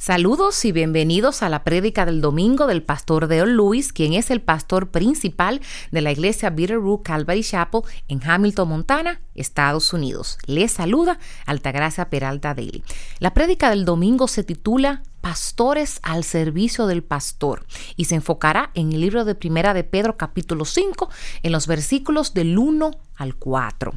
Saludos 0.00 0.64
y 0.64 0.72
bienvenidos 0.72 1.42
a 1.42 1.50
la 1.50 1.62
prédica 1.62 2.06
del 2.06 2.22
domingo 2.22 2.66
del 2.66 2.82
pastor 2.82 3.28
Dale 3.28 3.52
Lewis, 3.52 3.92
quien 3.92 4.14
es 4.14 4.30
el 4.30 4.40
pastor 4.40 4.88
principal 4.88 5.60
de 5.90 6.00
la 6.00 6.10
iglesia 6.10 6.48
Bitterroot 6.48 7.02
Calvary 7.02 7.42
Chapel 7.42 7.82
en 8.08 8.22
Hamilton, 8.24 8.66
Montana, 8.66 9.20
Estados 9.34 9.92
Unidos. 9.92 10.38
Les 10.46 10.72
saluda 10.72 11.18
Altagracia 11.44 12.08
Peralta 12.08 12.54
Daly. 12.54 12.82
La 13.18 13.34
prédica 13.34 13.68
del 13.68 13.84
domingo 13.84 14.26
se 14.26 14.42
titula 14.42 15.02
Pastores 15.20 16.00
al 16.02 16.24
servicio 16.24 16.86
del 16.86 17.02
pastor 17.02 17.66
y 17.94 18.06
se 18.06 18.14
enfocará 18.14 18.70
en 18.72 18.94
el 18.94 19.02
libro 19.02 19.26
de 19.26 19.34
Primera 19.34 19.74
de 19.74 19.84
Pedro 19.84 20.16
capítulo 20.16 20.64
5 20.64 21.10
en 21.42 21.52
los 21.52 21.66
versículos 21.66 22.32
del 22.32 22.56
1 22.56 22.90
al 23.16 23.34
4. 23.34 23.92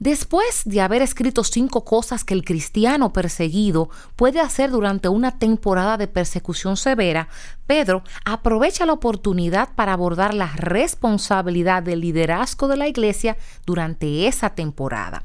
Después 0.00 0.62
de 0.64 0.80
haber 0.80 1.02
escrito 1.02 1.42
cinco 1.42 1.84
cosas 1.84 2.22
que 2.22 2.32
el 2.32 2.44
cristiano 2.44 3.12
perseguido 3.12 3.90
puede 4.14 4.38
hacer 4.38 4.70
durante 4.70 5.08
una 5.08 5.40
temporada 5.40 5.96
de 5.96 6.06
persecución 6.06 6.76
severa, 6.76 7.28
Pedro 7.66 8.04
aprovecha 8.24 8.86
la 8.86 8.92
oportunidad 8.92 9.70
para 9.74 9.94
abordar 9.94 10.34
la 10.34 10.52
responsabilidad 10.54 11.82
del 11.82 12.00
liderazgo 12.00 12.68
de 12.68 12.76
la 12.76 12.86
iglesia 12.86 13.36
durante 13.66 14.28
esa 14.28 14.50
temporada. 14.50 15.24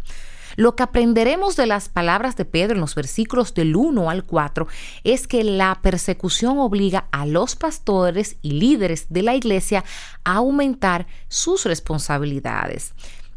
Lo 0.56 0.76
que 0.76 0.84
aprenderemos 0.84 1.56
de 1.56 1.68
las 1.68 1.90
palabras 1.90 2.36
de 2.36 2.46
Pedro 2.46 2.76
en 2.76 2.82
los 2.82 2.96
versículos 2.96 3.54
del 3.54 3.76
1 3.76 4.10
al 4.10 4.24
4 4.24 4.68
es 5.04 5.28
que 5.28 5.44
la 5.44 5.80
persecución 5.82 6.58
obliga 6.60 7.08
a 7.12 7.26
los 7.26 7.56
pastores 7.56 8.38
y 8.42 8.52
líderes 8.52 9.08
de 9.10 9.22
la 9.22 9.36
iglesia 9.36 9.84
a 10.24 10.36
aumentar 10.36 11.08
sus 11.28 11.66
responsabilidades. 11.66 12.94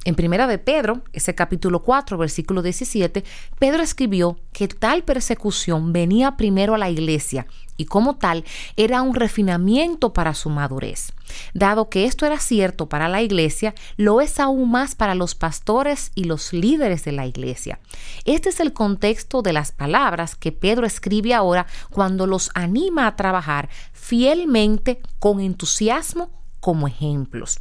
En 0.06 0.15
Primera 0.15 0.46
de 0.46 0.59
Pedro, 0.59 1.02
ese 1.12 1.34
capítulo 1.34 1.83
4, 1.83 2.16
versículo 2.16 2.62
17, 2.62 3.24
Pedro 3.59 3.83
escribió 3.83 4.38
que 4.52 4.69
tal 4.69 5.02
persecución 5.02 5.92
venía 5.92 6.37
primero 6.37 6.77
a 6.77 6.78
la 6.78 6.88
iglesia 6.88 7.48
y 7.77 7.87
como 7.87 8.14
tal 8.14 8.45
era 8.77 9.02
un 9.02 9.16
refinamiento 9.16 10.12
para 10.12 10.34
su 10.34 10.48
madurez. 10.48 11.12
Dado 11.55 11.89
que 11.91 12.05
esto 12.05 12.25
era 12.25 12.39
cierto 12.39 12.89
para 12.89 13.08
la 13.08 13.20
iglesia, 13.20 13.75
lo 13.97 14.20
es 14.20 14.39
aún 14.39 14.70
más 14.70 14.94
para 14.94 15.16
los 15.16 15.34
pastores 15.34 16.12
y 16.14 16.22
los 16.22 16.53
líderes 16.53 17.05
de 17.05 17.11
la 17.11 17.27
iglesia. 17.27 17.81
Este 18.25 18.50
es 18.50 18.61
el 18.61 18.72
contexto 18.72 19.42
de 19.42 19.55
las 19.55 19.72
palabras 19.72 20.36
que 20.36 20.53
Pedro 20.53 20.86
escribe 20.86 21.34
ahora 21.34 21.66
cuando 21.91 22.28
los 22.28 22.53
anima 22.55 23.09
a 23.09 23.16
trabajar 23.16 23.69
fielmente, 23.92 25.00
con 25.19 25.41
entusiasmo, 25.41 26.31
como 26.67 26.89
ejemplos. 26.89 27.61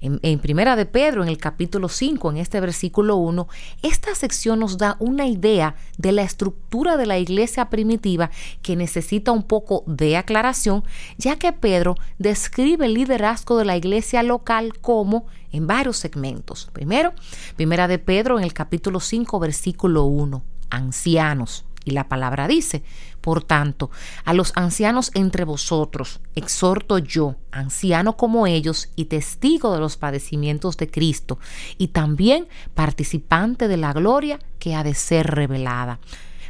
En, 0.00 0.38
Primera 0.38 0.76
de 0.76 0.86
Pedro, 0.86 1.24
en 1.24 1.28
el 1.28 1.38
capítulo 1.38 1.88
5, 1.88 2.30
en 2.30 2.36
este 2.36 2.60
versículo 2.60 3.16
1, 3.16 3.48
esta 3.82 4.14
sección 4.14 4.60
nos 4.60 4.78
da 4.78 4.96
una 5.00 5.26
idea 5.26 5.74
de 5.98 6.12
la 6.12 6.22
estructura 6.22 6.96
de 6.96 7.04
la 7.04 7.18
iglesia 7.18 7.68
primitiva 7.68 8.30
que 8.62 8.76
necesita 8.76 9.32
un 9.32 9.42
poco 9.42 9.82
de 9.88 10.16
aclaración, 10.16 10.84
ya 11.18 11.34
que 11.34 11.52
Pedro 11.52 11.96
describe 12.20 12.86
el 12.86 12.94
liderazgo 12.94 13.58
de 13.58 13.64
la 13.64 13.76
iglesia 13.76 14.22
local 14.22 14.78
como 14.80 15.26
en 15.50 15.66
varios 15.66 15.96
segmentos. 15.96 16.70
Primero, 16.72 17.12
Primera 17.56 17.88
de 17.88 17.98
Pedro, 17.98 18.38
en 18.38 18.44
el 18.44 18.52
capítulo 18.52 19.00
5, 19.00 19.40
versículo 19.40 20.04
1, 20.04 20.44
ancianos. 20.70 21.64
Y 21.84 21.90
la 21.90 22.08
palabra 22.08 22.48
dice, 22.48 22.82
por 23.20 23.42
tanto, 23.42 23.90
a 24.24 24.32
los 24.32 24.52
ancianos 24.56 25.10
entre 25.14 25.44
vosotros, 25.44 26.20
exhorto 26.34 26.98
yo, 26.98 27.36
anciano 27.50 28.16
como 28.16 28.46
ellos 28.46 28.88
y 28.96 29.06
testigo 29.06 29.72
de 29.74 29.80
los 29.80 29.96
padecimientos 29.96 30.76
de 30.76 30.90
Cristo, 30.90 31.38
y 31.78 31.88
también 31.88 32.48
participante 32.74 33.68
de 33.68 33.76
la 33.76 33.92
gloria 33.92 34.38
que 34.58 34.74
ha 34.74 34.82
de 34.82 34.94
ser 34.94 35.26
revelada. 35.26 36.00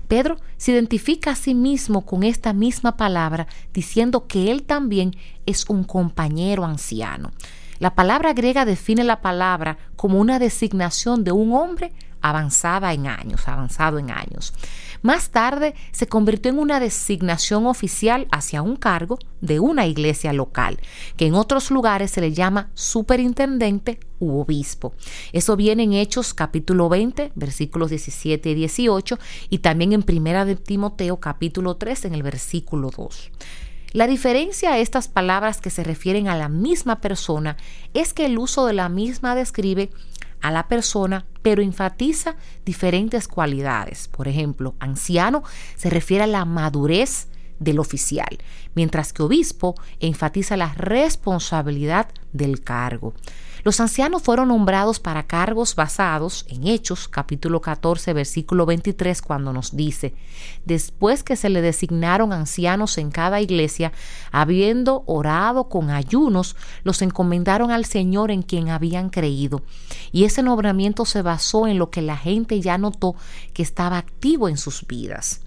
Pedro 0.09 0.37
se 0.57 0.73
identifica 0.73 1.33
a 1.33 1.37
sí 1.37 1.55
mismo 1.55 2.05
con 2.05 2.23
esta 2.23 2.53
misma 2.53 2.97
palabra, 2.97 3.47
diciendo 3.73 4.27
que 4.27 4.51
él 4.51 4.63
también 4.63 5.17
es 5.47 5.69
un 5.69 5.85
compañero 5.85 6.65
anciano. 6.65 7.33
La 7.79 7.95
palabra 7.95 8.33
griega 8.33 8.65
define 8.65 9.03
la 9.03 9.21
palabra 9.21 9.79
como 9.97 10.21
una 10.21 10.39
designación 10.39 11.25
de 11.25 11.33
un 11.33 11.53
hombre 11.53 11.93
avanzada 12.25 12.95
en 12.95 13.07
años, 13.07 13.47
avanzado 13.47 13.99
en 13.99 14.11
años. 14.11 14.55
Más 15.03 15.29
tarde 15.29 15.75
se 15.93 16.07
convirtió 16.07 16.51
en 16.51 16.59
una 16.59 16.81
designación 16.81 17.67
oficial 17.67 18.27
hacia 18.33 18.63
un 18.63 18.77
cargo 18.77 19.19
de 19.43 19.61
una 19.61 19.87
iglesia 19.87 20.33
local, 20.33 20.79
que 21.19 21.27
en 21.27 21.35
otros 21.35 21.71
lugares 21.71 22.11
se 22.11 22.23
le 22.23 22.33
llama 22.33 22.71
superintendente 22.73 24.01
u 24.21 24.41
obispo. 24.41 24.95
Eso 25.35 25.55
viene 25.55 25.83
en 25.83 25.93
Hechos 25.93 26.33
capítulo 26.33 26.89
20, 26.89 27.33
versículos 27.35 27.91
17 27.91 28.49
y 28.49 28.55
18, 28.55 29.19
y 29.51 29.59
también 29.59 29.93
en 29.93 30.03
Primera 30.03 30.47
de 30.47 30.57
Timoteo 30.57 31.19
capítulo 31.21 31.77
3 31.77 32.07
en 32.07 32.15
el 32.15 32.23
versículo 32.23 32.91
2. 32.91 33.33
La 33.95 34.09
diferencia 34.09 34.73
a 34.73 34.79
estas 34.79 35.07
palabras 35.07 35.61
que 35.61 35.71
se 35.71 35.85
refieren 35.85 36.27
a 36.27 36.37
la 36.37 36.49
misma 36.49 37.01
persona 37.01 37.57
es 37.93 38.13
que 38.13 38.27
el 38.27 38.39
uso 38.39 38.67
de 38.67 38.73
la 38.73 38.89
misma 38.89 39.37
describe 39.37 39.91
a 40.45 40.51
la 40.51 40.69
persona, 40.69 41.25
pero 41.41 41.63
enfatiza 41.63 42.37
diferentes 42.67 43.29
cualidades. 43.29 44.09
Por 44.09 44.29
ejemplo, 44.29 44.75
anciano 44.79 45.43
se 45.75 45.89
refiere 45.89 46.25
a 46.25 46.27
la 46.27 46.45
madurez 46.45 47.29
del 47.61 47.79
oficial, 47.79 48.39
mientras 48.75 49.15
que 49.15 49.23
obispo 49.23 49.75
enfatiza 50.01 50.59
la 50.59 50.75
responsabilidad 50.75 52.09
del 52.35 52.61
cargo. 52.61 53.15
Los 53.65 53.81
ancianos 53.81 54.23
fueron 54.23 54.49
nombrados 54.49 55.01
para 55.01 55.27
cargos 55.27 55.75
basados 55.75 56.45
en 56.51 56.67
Hechos 56.67 57.09
capítulo 57.09 57.63
14 57.63 58.13
versículo 58.13 58.67
23 58.67 59.23
cuando 59.23 59.55
nos 59.55 59.75
dice, 59.75 60.15
después 60.67 61.23
que 61.23 61.35
se 61.35 61.49
le 61.49 61.63
designaron 61.63 62.35
ancianos 62.35 62.99
en 62.99 63.11
cada 63.11 63.41
iglesia, 63.41 63.93
habiendo 64.31 65.03
orado 65.07 65.71
con 65.71 65.89
ayunos, 65.89 66.57
los 66.83 67.01
encomendaron 67.01 67.71
al 67.71 67.87
Señor 67.87 68.31
en 68.31 68.43
quien 68.43 68.69
habían 68.69 69.09
creído. 69.09 69.63
Y 70.13 70.25
ese 70.25 70.43
nombramiento 70.43 71.07
se 71.07 71.23
basó 71.23 71.67
en 71.67 71.79
lo 71.79 71.89
que 71.89 72.03
la 72.03 72.19
gente 72.19 72.61
ya 72.61 72.77
notó 72.77 73.17
que 73.55 73.63
estaba 73.63 73.97
activo 73.97 74.51
en 74.51 74.59
sus 74.59 74.87
vidas. 74.87 75.41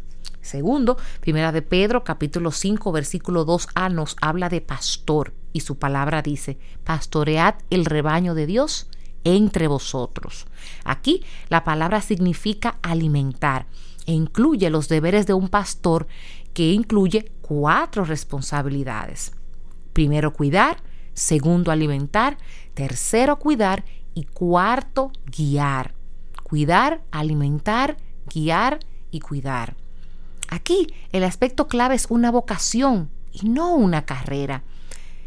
Segundo, 0.48 0.98
Primera 1.20 1.52
de 1.52 1.62
Pedro, 1.62 2.06
capítulo 2.06 2.52
5, 2.52 2.94
versículo 2.94 3.46
2a 3.46 3.92
nos 3.92 4.16
habla 4.22 4.48
de 4.48 4.62
pastor 4.62 5.34
y 5.52 5.60
su 5.60 5.78
palabra 5.78 6.22
dice, 6.22 6.58
pastoread 6.86 7.56
el 7.70 7.84
rebaño 7.84 8.34
de 8.34 8.46
Dios 8.46 8.90
entre 9.26 9.68
vosotros. 9.68 10.48
Aquí 10.86 11.26
la 11.50 11.66
palabra 11.66 12.00
significa 12.00 12.80
alimentar 12.82 13.68
e 14.06 14.14
incluye 14.14 14.70
los 14.70 14.88
deberes 14.88 15.28
de 15.28 15.34
un 15.34 15.50
pastor 15.50 16.08
que 16.54 16.72
incluye 16.72 17.30
cuatro 17.42 18.06
responsabilidades. 18.06 19.34
Primero, 19.92 20.32
cuidar, 20.32 20.78
segundo, 21.14 21.72
alimentar, 21.72 22.38
tercero, 22.74 23.38
cuidar 23.38 23.84
y 24.14 24.24
cuarto, 24.24 25.12
guiar. 25.26 25.94
Cuidar, 26.44 27.02
alimentar, 27.12 27.98
guiar 28.34 28.80
y 29.12 29.20
cuidar. 29.20 29.76
Aquí 30.48 30.94
el 31.12 31.24
aspecto 31.24 31.68
clave 31.68 31.96
es 31.96 32.08
una 32.10 32.32
vocación 32.32 33.10
y 33.32 33.50
no 33.50 33.76
una 33.76 34.06
carrera. 34.06 34.64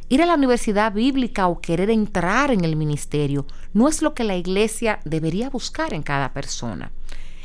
Ir 0.08 0.22
a 0.22 0.26
la 0.26 0.34
universidad 0.34 0.92
bíblica 0.92 1.47
o 1.47 1.60
querer 1.60 1.91
entrar 1.91 2.50
en 2.50 2.64
el 2.64 2.75
ministerio 2.75 3.47
no 3.72 3.88
es 3.88 4.03
lo 4.03 4.12
que 4.12 4.25
la 4.25 4.36
iglesia 4.36 4.98
debería 5.04 5.50
buscar 5.50 5.94
en 5.94 6.03
cada 6.03 6.32
persona. 6.32 6.91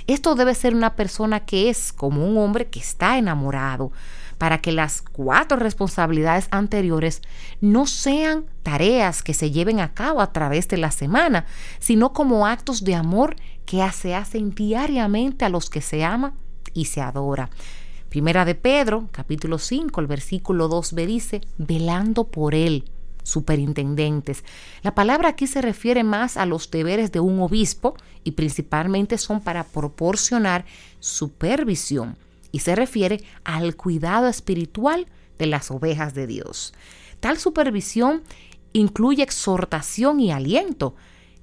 Esto 0.08 0.36
debe 0.36 0.56
ser 0.56 0.76
una 0.76 0.96
persona 0.96 1.42
que 1.42 1.70
es 1.70 1.92
como 1.92 2.28
un 2.28 2.38
hombre 2.38 2.68
que 2.68 2.80
está 2.80 3.18
enamorado, 3.18 3.92
para 4.38 4.60
que 4.60 4.72
las 4.72 5.02
cuatro 5.02 5.58
responsabilidades 5.58 6.48
anteriores 6.52 7.22
no 7.62 7.88
sean 7.88 8.46
tareas 8.64 9.24
que 9.24 9.34
se 9.34 9.52
lleven 9.52 9.80
a 9.80 9.94
cabo 9.94 10.22
a 10.22 10.34
través 10.34 10.68
de 10.68 10.78
la 10.78 10.92
semana, 10.92 11.46
sino 11.80 12.14
como 12.14 12.46
actos 12.46 12.84
de 12.84 12.96
amor 12.96 13.36
que 13.66 13.88
se 13.92 14.14
hacen 14.14 14.54
diariamente 14.54 15.46
a 15.46 15.50
los 15.50 15.70
que 15.70 15.82
se 15.82 16.04
ama 16.04 16.34
y 16.76 16.86
se 16.86 17.02
adora. 17.02 17.50
Primera 18.10 18.46
de 18.46 18.54
Pedro, 18.54 19.10
capítulo 19.12 19.58
5, 19.58 20.00
el 20.00 20.08
versículo 20.08 20.70
2b 20.70 21.06
dice, 21.08 21.42
velando 21.58 22.26
por 22.26 22.54
él, 22.54 22.86
superintendentes. 23.24 24.44
La 24.84 24.94
palabra 24.94 25.30
aquí 25.30 25.48
se 25.48 25.62
refiere 25.62 26.04
más 26.04 26.38
a 26.38 26.46
los 26.46 26.70
deberes 26.70 27.12
de 27.12 27.20
un 27.20 27.40
obispo 27.40 27.96
y 28.24 28.32
principalmente 28.32 29.18
son 29.18 29.42
para 29.42 29.64
proporcionar 29.64 30.66
supervisión 31.00 32.18
y 32.52 32.60
se 32.60 32.76
refiere 32.76 33.24
al 33.44 33.76
cuidado 33.76 34.28
espiritual 34.28 35.08
de 35.40 35.48
las 35.48 35.72
ovejas 35.72 36.14
de 36.14 36.28
Dios. 36.28 36.74
Tal 37.20 37.38
supervisión 37.38 38.22
incluye 38.72 39.24
exhortación 39.24 40.20
y 40.20 40.32
aliento, 40.32 40.96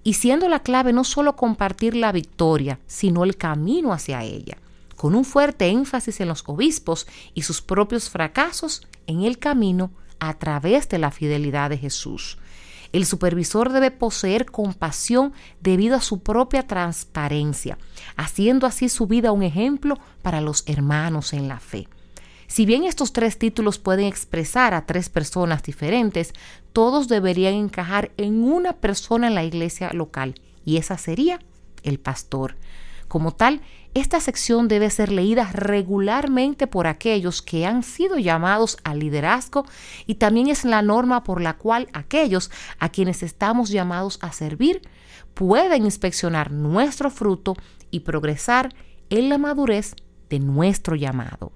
y 0.05 0.15
siendo 0.15 0.49
la 0.49 0.61
clave 0.61 0.93
no 0.93 1.05
solo 1.05 1.37
compartir 1.37 1.95
la 1.95 2.13
victoria, 2.13 2.81
sino 2.87 3.25
el 3.25 3.37
camino 3.37 3.93
hacia 3.93 4.25
ella 4.25 4.59
con 5.03 5.17
un 5.17 5.25
fuerte 5.25 5.67
énfasis 5.67 6.21
en 6.21 6.29
los 6.29 6.45
obispos 6.47 7.09
y 7.35 7.43
sus 7.43 7.61
propios 7.61 8.09
fracasos 8.09 8.87
en 9.09 9.25
el 9.25 9.41
camino 9.41 9.91
a 10.21 10.35
través 10.35 10.89
de 10.89 10.99
la 10.99 11.11
fidelidad 11.11 11.71
de 11.71 11.77
Jesús. 11.77 12.39
El 12.93 13.05
supervisor 13.05 13.73
debe 13.73 13.91
poseer 13.91 14.47
compasión 14.47 15.33
debido 15.61 15.97
a 15.97 16.01
su 16.01 16.21
propia 16.21 16.69
transparencia, 16.69 17.79
haciendo 18.17 18.65
así 18.65 18.89
su 18.89 19.09
vida 19.09 19.33
un 19.33 19.43
ejemplo 19.43 19.99
para 20.23 20.41
los 20.41 20.63
hermanos 20.69 21.33
en 21.33 21.49
la 21.49 21.59
fe. 21.59 21.89
Si 22.47 22.65
bien 22.65 22.85
estos 22.85 23.13
tres 23.13 23.41
títulos 23.41 23.79
pueden 23.79 24.07
expresar 24.07 24.73
a 24.73 24.87
tres 24.87 25.09
personas 25.09 25.65
diferentes, 25.65 26.33
todos 26.73 27.09
deberían 27.09 27.55
encajar 27.55 28.13
en 28.19 28.45
una 28.45 28.75
persona 28.75 29.27
en 29.27 29.35
la 29.35 29.43
iglesia 29.43 29.91
local, 29.95 30.37
y 30.65 30.77
esa 30.77 30.97
sería 30.97 31.41
el 31.83 31.99
pastor. 31.99 32.55
Como 33.13 33.35
tal, 33.35 33.61
esta 33.93 34.21
sección 34.21 34.69
debe 34.69 34.89
ser 34.89 35.13
leída 35.13 35.51
regularmente 35.53 36.67
por 36.67 36.87
aquellos 36.87 37.43
que 37.43 37.67
han 37.67 37.83
sido 37.83 38.17
llamados 38.17 38.79
al 38.85 39.01
liderazgo 39.01 39.67
y 40.07 40.15
también 40.15 40.49
es 40.49 40.65
la 40.65 40.81
norma 40.81 41.23
por 41.23 41.43
la 41.43 41.59
cual 41.59 41.91
aquellos 41.93 42.51
a 42.79 42.89
quienes 42.89 43.23
estamos 43.23 43.69
llamados 43.69 44.19
a 44.23 44.33
servir 44.33 44.81
pueden 45.35 45.85
inspeccionar 45.85 46.53
nuestro 46.53 47.11
fruto 47.11 47.55
y 47.91 48.01
progresar 48.01 48.75
en 49.11 49.29
la 49.29 49.37
madurez 49.37 49.95
de 50.31 50.39
nuestro 50.39 50.97
llamado. 50.97 51.53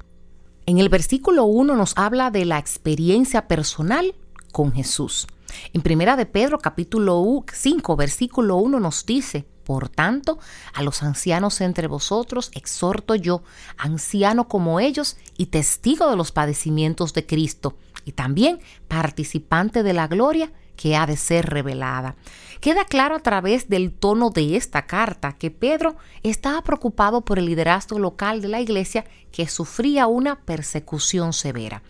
En 0.67 0.77
el 0.77 0.91
versículo 0.91 1.47
1 1.47 1.75
nos 1.75 1.97
habla 1.97 2.31
de 2.31 2.45
la 2.45 2.59
experiencia 2.59 3.49
personal 3.49 4.15
con 4.53 4.73
Jesús. 4.73 5.27
En 5.73 5.81
primera 5.81 6.17
de 6.17 6.27
Pedro 6.27 6.59
capítulo 6.59 7.25
5 7.51 7.97
versículo 7.97 8.57
1 8.57 8.79
nos 8.79 9.07
dice, 9.07 9.47
por 9.67 9.89
tanto, 9.89 10.39
a 10.75 10.85
los 10.85 11.03
ancianos 11.03 11.61
entre 11.61 11.89
vosotros 11.89 12.53
exhorto 12.55 13.17
yo, 13.17 13.43
anciano 13.77 14.47
como 14.47 14.79
ellos 14.79 15.17
y 15.37 15.47
testigo 15.47 16.09
de 16.09 16.17
los 16.17 16.31
padecimientos 16.31 17.13
de 17.15 17.27
Cristo, 17.27 17.77
y 18.05 18.13
también 18.13 18.61
participante 18.87 19.83
de 19.83 19.93
la 19.93 20.07
gloria 20.07 20.53
que 20.77 20.95
ha 20.95 21.05
de 21.05 21.17
ser 21.17 21.47
revelada. 21.47 22.15
Queda 22.61 22.85
claro 22.85 23.17
a 23.17 23.21
través 23.21 23.69
del 23.69 23.91
tono 23.93 24.31
de 24.31 24.57
esta 24.57 24.87
carta 24.87 25.33
que 25.33 25.51
Pedro 25.51 25.97
estaba 26.23 26.63
preocupado 26.63 27.23
por 27.23 27.41
el 27.41 27.47
liderazgo 27.47 27.99
local 27.99 28.41
de 28.41 28.49
la 28.49 28.61
iglesia 28.61 29.05
que 29.33 29.49
sufría 29.49 30.07
una 30.07 30.39
persecución 30.43 31.33
severa. 31.33 31.83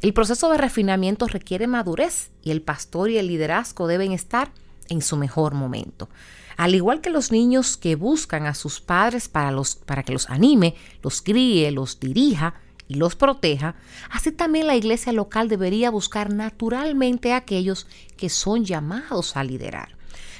El 0.00 0.14
proceso 0.14 0.48
de 0.48 0.58
refinamiento 0.58 1.26
requiere 1.26 1.66
madurez 1.66 2.30
y 2.40 2.52
el 2.52 2.62
pastor 2.62 3.10
y 3.10 3.18
el 3.18 3.26
liderazgo 3.26 3.88
deben 3.88 4.12
estar 4.12 4.52
en 4.88 5.02
su 5.02 5.16
mejor 5.16 5.54
momento. 5.54 6.08
Al 6.56 6.74
igual 6.74 7.00
que 7.00 7.10
los 7.10 7.32
niños 7.32 7.76
que 7.76 7.96
buscan 7.96 8.46
a 8.46 8.54
sus 8.54 8.80
padres 8.80 9.28
para, 9.28 9.50
los, 9.50 9.76
para 9.76 10.02
que 10.02 10.12
los 10.12 10.30
anime, 10.30 10.74
los 11.02 11.20
críe, 11.22 11.70
los 11.70 12.00
dirija 12.00 12.54
y 12.88 12.94
los 12.94 13.14
proteja, 13.16 13.74
así 14.10 14.32
también 14.32 14.66
la 14.66 14.76
iglesia 14.76 15.12
local 15.12 15.48
debería 15.48 15.90
buscar 15.90 16.32
naturalmente 16.32 17.32
a 17.32 17.38
aquellos 17.38 17.86
que 18.16 18.28
son 18.30 18.64
llamados 18.64 19.36
a 19.36 19.44
liderar. 19.44 19.96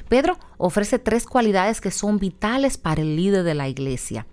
Pedro 0.09 0.39
ofrece 0.57 0.99
tres 0.99 1.27
cualidades 1.27 1.81
que 1.81 1.91
son 1.91 2.19
vitales 2.19 2.79
para 2.79 3.03
el 3.03 3.17
líder 3.17 3.43
de 3.43 3.55
la 3.55 3.69
iglesia. 3.69 4.27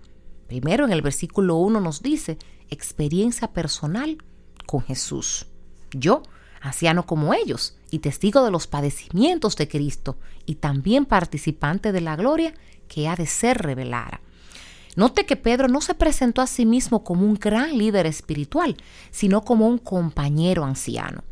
Primero, 0.46 0.84
en 0.84 0.92
el 0.92 1.02
versículo 1.02 1.56
1 1.56 1.80
nos 1.80 2.02
dice 2.02 2.38
experiencia 2.70 3.52
personal 3.52 4.18
con 4.66 4.82
Jesús. 4.82 5.46
Yo 5.92 6.22
anciano 6.64 7.04
como 7.04 7.34
ellos, 7.34 7.74
y 7.90 7.98
testigo 7.98 8.42
de 8.42 8.50
los 8.50 8.66
padecimientos 8.66 9.54
de 9.56 9.68
Cristo, 9.68 10.16
y 10.46 10.56
también 10.56 11.04
participante 11.04 11.92
de 11.92 12.00
la 12.00 12.16
gloria 12.16 12.54
que 12.88 13.06
ha 13.06 13.16
de 13.16 13.26
ser 13.26 13.58
revelada. 13.58 14.20
Note 14.96 15.26
que 15.26 15.36
Pedro 15.36 15.68
no 15.68 15.80
se 15.80 15.94
presentó 15.94 16.40
a 16.40 16.46
sí 16.46 16.64
mismo 16.64 17.04
como 17.04 17.26
un 17.26 17.34
gran 17.34 17.76
líder 17.76 18.06
espiritual, 18.06 18.76
sino 19.10 19.44
como 19.44 19.66
un 19.66 19.78
compañero 19.78 20.64
anciano. 20.64 21.22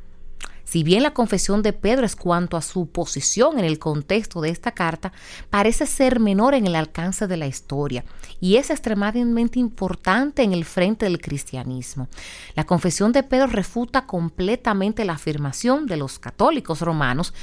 Si 0.73 0.85
bien 0.85 1.03
la 1.03 1.13
confesión 1.13 1.61
de 1.61 1.75
Pedro 1.75 2.07
es 2.07 2.17
cuanto 2.17 2.57
a 2.57 2.63
su 2.63 2.87
posición 2.87 3.59
en 3.59 3.67
el 3.67 3.79
contexto 3.79 4.41
de 4.41 4.49
esta 4.49 4.73
carta, 4.73 5.13
parece 5.51 5.85
ser 5.85 6.19
menor 6.19 6.55
en 6.55 6.67
el 6.67 6.77
alcance 6.77 7.27
de 7.27 7.37
la 7.37 7.47
historia 7.47 8.07
y 8.41 8.57
es 8.57 8.71
extremadamente 8.71 9.59
importante 9.59 10.43
en 10.43 10.55
el 10.55 10.65
frente 10.65 11.05
del 11.05 11.21
cristianismo. 11.21 12.09
La 12.55 12.65
confesión 12.65 13.13
de 13.13 13.23
Pedro 13.23 13.49
refuta 13.49 14.07
completamente 14.07 15.05
la 15.05 15.13
afirmación 15.13 15.85
de 15.85 15.99
los 15.99 16.19
católicos 16.19 16.81
romanos 16.81 17.35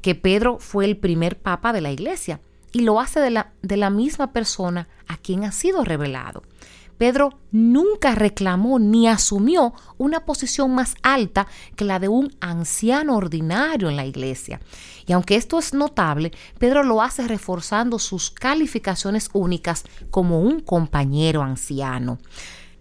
que 0.00 0.14
Pedro 0.14 0.58
fue 0.60 0.84
el 0.84 0.96
primer 0.96 1.40
papa 1.40 1.72
de 1.72 1.80
la 1.80 1.90
iglesia 1.90 2.38
y 2.70 2.82
lo 2.82 3.00
hace 3.00 3.18
de 3.18 3.30
la, 3.30 3.50
de 3.62 3.78
la 3.78 3.90
misma 3.90 4.32
persona 4.32 4.86
a 5.08 5.16
quien 5.16 5.42
ha 5.42 5.50
sido 5.50 5.82
revelado. 5.82 6.44
Pedro 6.98 7.38
nunca 7.50 8.14
reclamó 8.14 8.78
ni 8.78 9.08
asumió 9.08 9.74
una 9.98 10.24
posición 10.24 10.74
más 10.74 10.94
alta 11.02 11.46
que 11.74 11.84
la 11.84 11.98
de 11.98 12.08
un 12.08 12.34
anciano 12.40 13.16
ordinario 13.16 13.88
en 13.88 13.96
la 13.96 14.06
iglesia. 14.06 14.60
Y 15.06 15.12
aunque 15.12 15.36
esto 15.36 15.58
es 15.58 15.74
notable, 15.74 16.32
Pedro 16.58 16.82
lo 16.82 17.02
hace 17.02 17.26
reforzando 17.28 17.98
sus 17.98 18.30
calificaciones 18.30 19.30
únicas 19.32 19.84
como 20.10 20.40
un 20.40 20.60
compañero 20.60 21.42
anciano. 21.42 22.18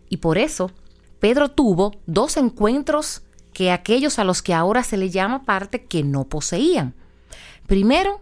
Y 0.10 0.18
por 0.18 0.38
eso, 0.38 0.72
Pedro 1.20 1.50
tuvo 1.52 1.92
dos 2.06 2.38
encuentros 2.38 3.24
que 3.54 3.72
aquellos 3.72 4.20
a 4.20 4.24
los 4.24 4.42
que 4.42 4.54
ahora 4.54 4.84
se 4.84 4.98
le 4.98 5.10
llama 5.10 5.44
parte 5.44 5.86
que 5.86 6.04
no 6.04 6.26
poseían. 6.26 6.94
Primero, 7.68 8.22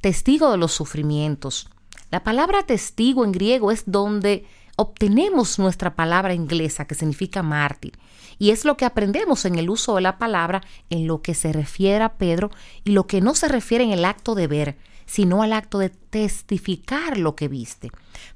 testigo 0.00 0.50
de 0.50 0.58
los 0.58 0.72
sufrimientos. 0.72 1.68
La 2.10 2.24
palabra 2.24 2.64
testigo 2.64 3.24
en 3.24 3.32
griego 3.32 3.70
es 3.70 3.84
donde 3.86 4.44
obtenemos 4.76 5.58
nuestra 5.58 5.94
palabra 5.94 6.34
inglesa 6.34 6.86
que 6.86 6.94
significa 6.94 7.42
mártir. 7.42 7.98
Y 8.38 8.50
es 8.50 8.64
lo 8.64 8.76
que 8.76 8.84
aprendemos 8.84 9.44
en 9.44 9.56
el 9.56 9.70
uso 9.70 9.94
de 9.94 10.00
la 10.00 10.18
palabra 10.18 10.62
en 10.90 11.06
lo 11.06 11.22
que 11.22 11.34
se 11.34 11.52
refiere 11.52 12.02
a 12.04 12.14
Pedro 12.14 12.50
y 12.84 12.92
lo 12.92 13.06
que 13.06 13.20
no 13.20 13.34
se 13.34 13.48
refiere 13.48 13.84
en 13.84 13.92
el 13.92 14.04
acto 14.04 14.34
de 14.34 14.46
ver, 14.46 14.78
sino 15.06 15.42
al 15.42 15.52
acto 15.52 15.78
de 15.78 15.90
testificar 15.90 17.18
lo 17.18 17.36
que 17.36 17.48
viste. 17.48 17.90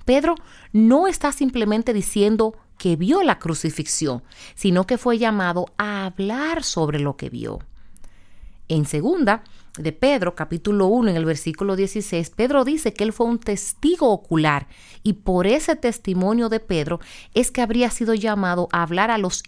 Pedro 0.04 0.34
no 0.72 1.06
está 1.06 1.32
simplemente 1.32 1.92
diciendo 1.92 2.54
que 2.78 2.96
vio 2.96 3.22
la 3.22 3.38
crucifixión, 3.38 4.22
sino 4.54 4.86
que 4.86 4.98
fue 4.98 5.18
llamado 5.18 5.66
a 5.78 6.04
hablar 6.06 6.62
sobre 6.62 6.98
lo 6.98 7.16
que 7.16 7.30
vio. 7.30 7.60
En 8.68 8.84
segunda, 8.84 9.44
de 9.78 9.92
Pedro, 9.92 10.34
capítulo 10.34 10.86
1, 10.88 11.10
en 11.10 11.16
el 11.16 11.24
versículo 11.24 11.76
16, 11.76 12.30
Pedro 12.30 12.64
dice 12.64 12.92
que 12.92 13.04
él 13.04 13.12
fue 13.12 13.26
un 13.26 13.38
testigo 13.38 14.10
ocular 14.10 14.66
y 15.02 15.14
por 15.14 15.46
ese 15.46 15.76
testimonio 15.76 16.48
de 16.48 16.58
Pedro 16.58 16.98
es 17.34 17.52
que 17.52 17.62
habría 17.62 17.90
sido 17.90 18.14
llamado 18.14 18.68
a 18.72 18.82
hablar 18.82 19.10
a 19.10 19.18
los, 19.18 19.42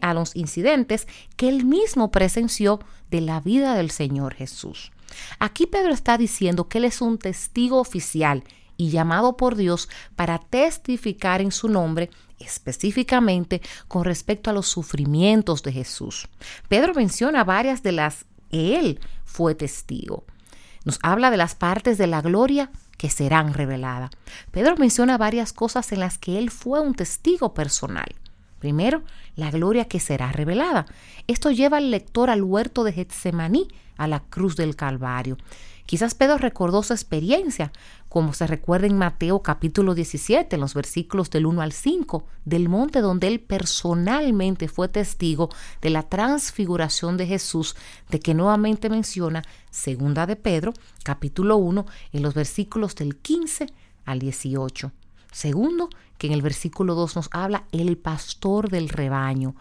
a 0.00 0.14
los 0.14 0.36
incidentes 0.36 1.06
que 1.36 1.48
él 1.48 1.66
mismo 1.66 2.10
presenció 2.10 2.80
de 3.10 3.20
la 3.20 3.40
vida 3.40 3.74
del 3.74 3.90
Señor 3.90 4.34
Jesús. 4.34 4.90
Aquí 5.38 5.66
Pedro 5.66 5.92
está 5.92 6.16
diciendo 6.16 6.68
que 6.68 6.78
él 6.78 6.84
es 6.84 7.02
un 7.02 7.18
testigo 7.18 7.78
oficial 7.78 8.42
y 8.78 8.90
llamado 8.90 9.36
por 9.36 9.56
Dios 9.56 9.88
para 10.16 10.38
testificar 10.38 11.40
en 11.40 11.52
su 11.52 11.68
nombre 11.68 12.10
específicamente 12.38 13.62
con 13.88 14.04
respecto 14.04 14.50
a 14.50 14.52
los 14.52 14.66
sufrimientos 14.66 15.62
de 15.62 15.72
Jesús. 15.72 16.28
Pedro 16.68 16.94
menciona 16.94 17.44
varias 17.44 17.82
de 17.82 17.92
las 17.92 18.26
él 18.56 19.00
fue 19.24 19.54
testigo. 19.54 20.24
Nos 20.84 20.98
habla 21.02 21.30
de 21.30 21.36
las 21.36 21.54
partes 21.54 21.98
de 21.98 22.06
la 22.06 22.22
gloria 22.22 22.70
que 22.96 23.10
serán 23.10 23.54
reveladas. 23.54 24.10
Pedro 24.50 24.76
menciona 24.76 25.18
varias 25.18 25.52
cosas 25.52 25.92
en 25.92 26.00
las 26.00 26.18
que 26.18 26.38
él 26.38 26.50
fue 26.50 26.80
un 26.80 26.94
testigo 26.94 27.54
personal. 27.54 28.14
Primero, 28.58 29.02
la 29.34 29.50
gloria 29.50 29.86
que 29.86 30.00
será 30.00 30.32
revelada. 30.32 30.86
Esto 31.26 31.50
lleva 31.50 31.76
al 31.76 31.90
lector 31.90 32.30
al 32.30 32.42
huerto 32.42 32.84
de 32.84 32.92
Getsemaní, 32.92 33.68
a 33.96 34.06
la 34.06 34.20
cruz 34.20 34.56
del 34.56 34.76
Calvario. 34.76 35.36
Quizás 35.86 36.14
Pedro 36.14 36.38
recordó 36.38 36.82
su 36.82 36.92
experiencia, 36.92 37.70
como 38.08 38.32
se 38.32 38.46
recuerda 38.48 38.88
en 38.88 38.98
Mateo 38.98 39.42
capítulo 39.42 39.94
17, 39.94 40.56
en 40.56 40.60
los 40.60 40.74
versículos 40.74 41.30
del 41.30 41.46
1 41.46 41.62
al 41.62 41.72
5, 41.72 42.24
del 42.44 42.68
monte 42.68 43.00
donde 43.00 43.28
él 43.28 43.38
personalmente 43.38 44.66
fue 44.66 44.88
testigo 44.88 45.48
de 45.80 45.90
la 45.90 46.02
transfiguración 46.02 47.16
de 47.16 47.26
Jesús, 47.26 47.76
de 48.10 48.18
que 48.18 48.34
nuevamente 48.34 48.90
menciona 48.90 49.44
segunda 49.70 50.26
de 50.26 50.34
Pedro 50.34 50.72
capítulo 51.04 51.56
1, 51.56 51.86
en 52.12 52.22
los 52.22 52.34
versículos 52.34 52.96
del 52.96 53.16
15 53.16 53.66
al 54.06 54.18
18. 54.18 54.90
Segundo, 55.36 55.90
que 56.16 56.28
en 56.28 56.32
el 56.32 56.40
versículo 56.40 56.94
2 56.94 57.14
nos 57.14 57.28
habla 57.30 57.64
el 57.70 57.98
pastor 57.98 58.70
del 58.70 58.88
rebaño. 58.88 59.54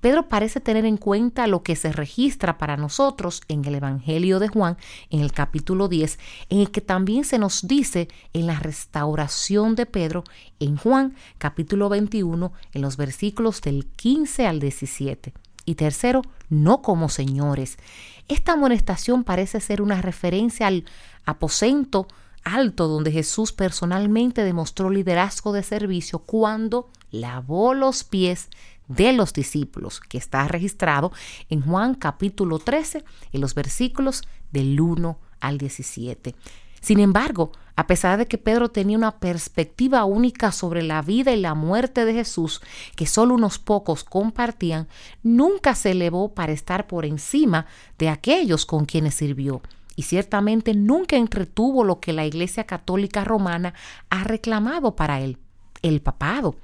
Pedro 0.00 0.28
parece 0.28 0.58
tener 0.58 0.84
en 0.84 0.96
cuenta 0.96 1.46
lo 1.46 1.62
que 1.62 1.76
se 1.76 1.92
registra 1.92 2.58
para 2.58 2.76
nosotros 2.76 3.40
en 3.46 3.64
el 3.64 3.76
Evangelio 3.76 4.40
de 4.40 4.48
Juan, 4.48 4.76
en 5.08 5.20
el 5.20 5.30
capítulo 5.30 5.86
10, 5.86 6.18
en 6.48 6.58
el 6.58 6.72
que 6.72 6.80
también 6.80 7.24
se 7.24 7.38
nos 7.38 7.68
dice 7.68 8.08
en 8.32 8.48
la 8.48 8.58
restauración 8.58 9.76
de 9.76 9.86
Pedro 9.86 10.24
en 10.58 10.76
Juan, 10.76 11.14
capítulo 11.38 11.88
21, 11.88 12.52
en 12.72 12.82
los 12.82 12.96
versículos 12.96 13.60
del 13.60 13.86
15 13.86 14.48
al 14.48 14.58
17. 14.58 15.32
Y 15.64 15.76
tercero, 15.76 16.22
no 16.48 16.82
como 16.82 17.08
señores. 17.08 17.78
Esta 18.26 18.54
amonestación 18.54 19.22
parece 19.22 19.60
ser 19.60 19.80
una 19.80 20.02
referencia 20.02 20.66
al 20.66 20.86
aposento 21.24 22.08
alto 22.44 22.88
donde 22.88 23.12
Jesús 23.12 23.52
personalmente 23.52 24.44
demostró 24.44 24.90
liderazgo 24.90 25.52
de 25.52 25.62
servicio 25.62 26.20
cuando 26.20 26.90
lavó 27.10 27.74
los 27.74 28.04
pies 28.04 28.48
de 28.88 29.12
los 29.12 29.32
discípulos, 29.32 30.00
que 30.00 30.18
está 30.18 30.46
registrado 30.48 31.12
en 31.48 31.62
Juan 31.62 31.94
capítulo 31.94 32.58
13, 32.58 33.04
en 33.32 33.40
los 33.40 33.54
versículos 33.54 34.22
del 34.50 34.80
1 34.80 35.18
al 35.40 35.58
17. 35.58 36.34
Sin 36.80 36.98
embargo, 36.98 37.52
a 37.76 37.86
pesar 37.86 38.18
de 38.18 38.26
que 38.26 38.38
Pedro 38.38 38.70
tenía 38.70 38.96
una 38.96 39.18
perspectiva 39.20 40.04
única 40.04 40.50
sobre 40.50 40.82
la 40.82 41.02
vida 41.02 41.32
y 41.32 41.40
la 41.40 41.54
muerte 41.54 42.04
de 42.04 42.14
Jesús, 42.14 42.60
que 42.96 43.06
solo 43.06 43.34
unos 43.34 43.58
pocos 43.58 44.02
compartían, 44.02 44.88
nunca 45.22 45.74
se 45.74 45.92
elevó 45.92 46.34
para 46.34 46.52
estar 46.52 46.86
por 46.86 47.04
encima 47.04 47.66
de 47.98 48.08
aquellos 48.08 48.66
con 48.66 48.86
quienes 48.86 49.14
sirvió. 49.14 49.62
Y 50.00 50.04
ciertamente 50.04 50.72
nunca 50.72 51.16
entretuvo 51.16 51.84
lo 51.84 52.00
que 52.00 52.14
la 52.14 52.24
Iglesia 52.24 52.64
Católica 52.64 53.22
Romana 53.22 53.74
ha 54.08 54.24
reclamado 54.24 54.96
para 54.96 55.20
él, 55.20 55.36
el 55.82 56.00
papado. 56.00 56.56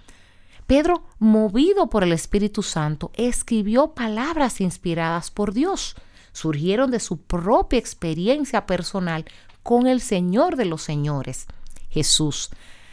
Pedro, 0.66 1.04
movido 1.18 1.90
por 1.90 2.02
el 2.02 2.12
Espíritu 2.12 2.62
Santo, 2.62 3.10
escribió 3.12 3.88
palabras 3.88 4.62
inspiradas 4.62 5.30
por 5.30 5.52
Dios. 5.52 5.96
Surgieron 6.32 6.90
de 6.90 6.98
su 6.98 7.18
propia 7.18 7.78
experiencia 7.78 8.64
personal 8.64 9.26
con 9.62 9.86
el 9.86 10.00
Señor 10.00 10.56
de 10.56 10.64
los 10.64 10.80
Señores, 10.80 11.46
Jesús. 11.90 12.48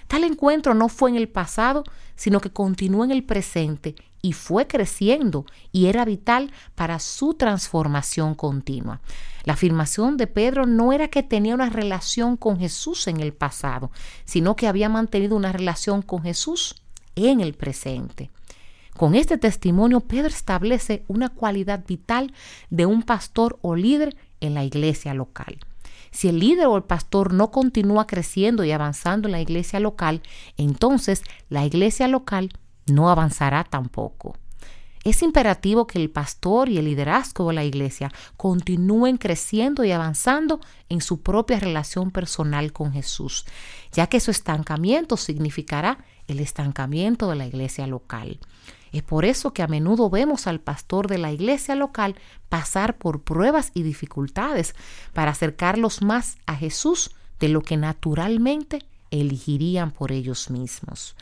Tal 0.10 0.26
encuentro 0.26 0.74
no 0.74 0.90
fue 0.90 1.10
en 1.10 1.16
el 1.16 1.30
pasado, 1.30 1.86
sino 2.18 2.42
que 2.42 2.52
continuó 2.52 3.06
en 3.06 3.12
el 3.12 3.24
presente 3.24 3.96
y 4.26 4.32
fue 4.32 4.68
creciendo 4.68 5.46
y 5.74 5.88
era 5.88 6.06
vital 6.06 6.52
para 6.76 6.98
su 7.00 7.34
transformación 7.34 8.34
continua. 8.36 9.02
La 9.44 9.54
afirmación 9.54 10.16
de 10.16 10.28
Pedro 10.28 10.66
no 10.66 10.94
era 10.94 11.10
que 11.10 11.24
tenía 11.24 11.54
una 11.54 11.70
relación 11.70 12.38
con 12.38 12.58
Jesús 12.58 13.08
en 13.08 13.20
el 13.20 13.34
pasado, 13.34 13.92
sino 14.24 14.56
que 14.56 14.68
había 14.68 14.88
mantenido 14.88 15.36
una 15.36 15.52
relación 15.52 16.02
con 16.02 16.24
Jesús 16.24 16.82
en 17.18 17.42
el 17.42 17.54
presente. 17.54 18.32
Con 18.96 19.14
este 19.14 19.38
testimonio, 19.38 20.00
Pedro 20.00 20.30
establece 20.30 21.04
una 21.10 21.28
cualidad 21.28 21.84
vital 21.86 22.34
de 22.70 22.86
un 22.86 23.04
pastor 23.04 23.60
o 23.62 23.76
líder 23.76 24.16
en 24.40 24.54
la 24.54 24.64
iglesia 24.64 25.14
local. 25.14 25.58
Si 26.12 26.30
el 26.30 26.40
líder 26.40 26.68
o 26.68 26.78
el 26.78 26.84
pastor 26.84 27.34
no 27.34 27.52
continúa 27.52 28.08
creciendo 28.08 28.64
y 28.64 28.72
avanzando 28.72 29.28
en 29.28 29.34
la 29.34 29.42
iglesia 29.42 29.82
local, 29.82 30.22
entonces 30.58 31.24
la 31.50 31.66
iglesia 31.66 32.08
local 32.08 32.52
no 32.88 33.10
avanzará 33.10 33.64
tampoco. 33.64 34.36
Es 35.04 35.22
imperativo 35.22 35.86
que 35.86 36.00
el 36.00 36.10
pastor 36.10 36.70
y 36.70 36.78
el 36.78 36.86
liderazgo 36.86 37.50
de 37.50 37.54
la 37.54 37.66
iglesia 37.66 38.12
continúen 38.38 39.18
creciendo 39.18 39.84
y 39.84 39.92
avanzando 39.92 40.62
en 40.88 41.02
su 41.02 41.22
propia 41.22 41.60
relación 41.60 42.12
personal 42.12 42.72
con 42.72 42.94
Jesús, 42.94 43.46
ya 43.92 44.08
que 44.08 44.22
su 44.22 44.32
estancamiento 44.32 45.18
significará 45.18 45.98
el 46.28 46.40
estancamiento 46.40 47.30
de 47.30 47.36
la 47.36 47.46
iglesia 47.46 47.86
local. 47.86 48.40
Es 48.94 49.04
por 49.04 49.26
eso 49.26 49.54
que 49.54 49.64
a 49.64 49.68
menudo 49.68 50.10
vemos 50.10 50.48
al 50.48 50.62
pastor 50.62 51.08
de 51.08 51.18
la 51.18 51.32
iglesia 51.32 51.76
local 51.76 52.16
pasar 52.48 52.98
por 52.98 53.24
pruebas 53.24 53.72
y 53.74 53.84
dificultades 53.84 54.74
para 55.14 55.32
acercarlos 55.32 56.02
más 56.02 56.38
a 56.46 56.56
Jesús 56.56 57.12
de 57.40 57.50
lo 57.50 57.62
que 57.62 57.76
naturalmente 57.76 58.86
elegirían 59.12 59.92
por 59.92 60.12
ellos 60.12 60.50
mismos. 60.50 61.16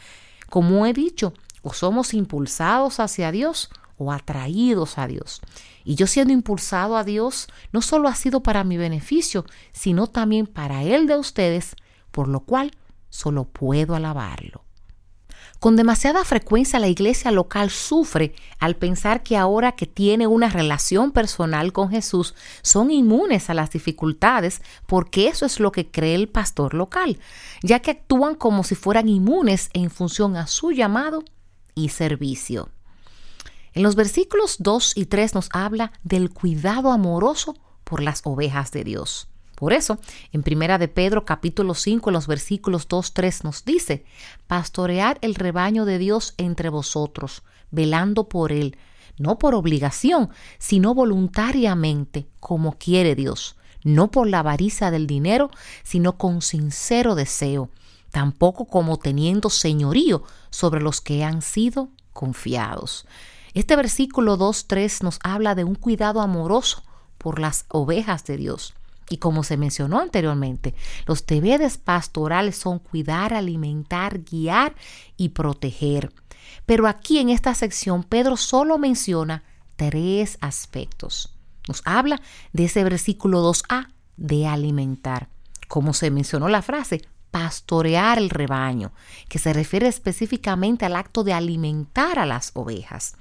Como 0.50 0.86
he 0.86 0.94
dicho, 0.94 1.34
o 1.62 1.74
somos 1.74 2.14
impulsados 2.14 3.00
hacia 3.00 3.32
Dios 3.32 3.70
o 3.98 4.12
atraídos 4.12 4.98
a 4.98 5.08
Dios. 5.08 5.42
Y 5.84 5.96
yo 5.96 6.08
siendo 6.08 6.34
impulsado 6.34 6.98
a 6.98 7.04
Dios, 7.04 7.48
no 7.72 7.82
solo 7.82 8.08
ha 8.08 8.16
sido 8.16 8.42
para 8.42 8.64
mi 8.64 8.78
beneficio, 8.78 9.46
sino 9.72 10.08
también 10.08 10.48
para 10.48 10.84
el 10.84 11.08
de 11.08 11.18
ustedes, 11.18 11.76
por 12.12 12.28
lo 12.28 12.42
cual 12.42 12.72
solo 13.10 13.46
puedo 13.46 13.96
alabarlo. 13.96 14.64
Con 15.60 15.76
demasiada 15.76 16.26
frecuencia 16.26 16.80
la 16.80 16.88
iglesia 16.88 17.30
local 17.30 17.70
sufre 17.70 18.34
al 18.58 18.76
pensar 18.76 19.22
que 19.22 19.38
ahora 19.38 19.74
que 19.74 19.86
tiene 19.86 20.26
una 20.26 20.50
relación 20.50 21.12
personal 21.12 21.72
con 21.72 21.92
Jesús 21.92 22.34
son 22.64 22.90
inmunes 22.90 23.48
a 23.52 23.54
las 23.54 23.70
dificultades 23.70 24.64
porque 24.88 25.28
eso 25.28 25.46
es 25.46 25.60
lo 25.60 25.72
que 25.72 25.92
cree 25.92 26.16
el 26.16 26.30
pastor 26.30 26.74
local, 26.74 27.20
ya 27.62 27.80
que 27.80 27.92
actúan 27.92 28.34
como 28.34 28.64
si 28.64 28.74
fueran 28.74 29.08
inmunes 29.08 29.70
en 29.74 29.92
función 29.92 30.36
a 30.36 30.48
su 30.48 30.72
llamado 30.72 31.24
y 31.76 31.90
servicio. 31.90 32.70
En 33.74 33.84
los 33.84 33.96
versículos 33.96 34.58
2 34.60 34.98
y 34.98 35.06
3 35.06 35.34
nos 35.36 35.50
habla 35.54 35.94
del 36.04 36.30
cuidado 36.30 36.92
amoroso 36.92 37.56
por 37.84 38.02
las 38.02 38.22
ovejas 38.26 38.72
de 38.72 38.84
Dios. 38.84 39.28
Por 39.56 39.74
eso, 39.74 40.00
en 40.34 40.42
Primera 40.42 40.78
de 40.78 40.88
Pedro 40.88 41.24
capítulo 41.24 41.76
5, 41.76 42.10
en 42.10 42.14
los 42.14 42.28
versículos 42.28 42.88
2, 42.88 43.14
3 43.14 43.44
nos 43.44 43.64
dice, 43.64 44.06
pastorear 44.48 45.20
el 45.22 45.36
rebaño 45.36 45.86
de 45.86 46.00
Dios 46.00 46.34
entre 46.38 46.70
vosotros, 46.70 47.44
velando 47.70 48.28
por 48.28 48.52
él, 48.52 48.76
no 49.18 49.38
por 49.38 49.54
obligación, 49.54 50.32
sino 50.58 50.96
voluntariamente, 50.96 52.28
como 52.40 52.78
quiere 52.78 53.14
Dios, 53.16 53.56
no 53.84 54.10
por 54.10 54.28
la 54.28 54.40
avaricia 54.40 54.90
del 54.90 55.06
dinero, 55.06 55.52
sino 55.84 56.18
con 56.18 56.42
sincero 56.42 57.14
deseo, 57.14 57.70
tampoco 58.12 58.66
como 58.66 58.98
teniendo 58.98 59.50
señorío 59.50 60.24
sobre 60.50 60.82
los 60.82 61.02
que 61.02 61.24
han 61.24 61.42
sido 61.42 61.90
confiados. 62.14 63.06
Este 63.54 63.76
versículo 63.76 64.38
2.3 64.38 65.04
nos 65.04 65.20
habla 65.24 65.56
de 65.56 65.64
un 65.64 65.76
cuidado 65.76 66.22
amoroso 66.22 66.84
por 67.18 67.40
las 67.40 67.66
ovejas 67.70 68.24
de 68.26 68.38
Dios. 68.38 68.74
Y 69.10 69.18
como 69.18 69.44
se 69.44 69.58
mencionó 69.58 70.00
anteriormente, 70.00 70.74
los 71.06 71.26
deberes 71.26 71.78
pastorales 71.78 72.56
son 72.56 72.80
cuidar, 72.80 73.34
alimentar, 73.34 74.20
guiar 74.20 74.74
y 75.18 75.30
proteger. 75.30 76.14
Pero 76.66 76.88
aquí 76.88 77.18
en 77.20 77.30
esta 77.30 77.54
sección 77.54 78.04
Pedro 78.04 78.38
solo 78.38 78.78
menciona 78.78 79.44
tres 79.76 80.38
aspectos. 80.40 81.36
Nos 81.68 81.82
habla 81.86 82.22
de 82.54 82.66
ese 82.66 82.84
versículo 82.84 83.44
2a, 83.44 83.90
de 84.16 84.48
alimentar. 84.48 85.28
Como 85.68 85.94
se 85.94 86.10
mencionó 86.10 86.48
la 86.48 86.62
frase, 86.62 87.02
pastorear 87.32 88.18
el 88.18 88.30
rebaño, 88.30 88.92
que 89.28 89.40
se 89.40 89.54
refiere 89.54 89.88
específicamente 89.88 90.86
al 90.86 90.96
acto 90.96 91.24
de 91.24 91.34
alimentar 91.34 92.20
a 92.20 92.26
las 92.26 92.52
ovejas. 92.54 93.16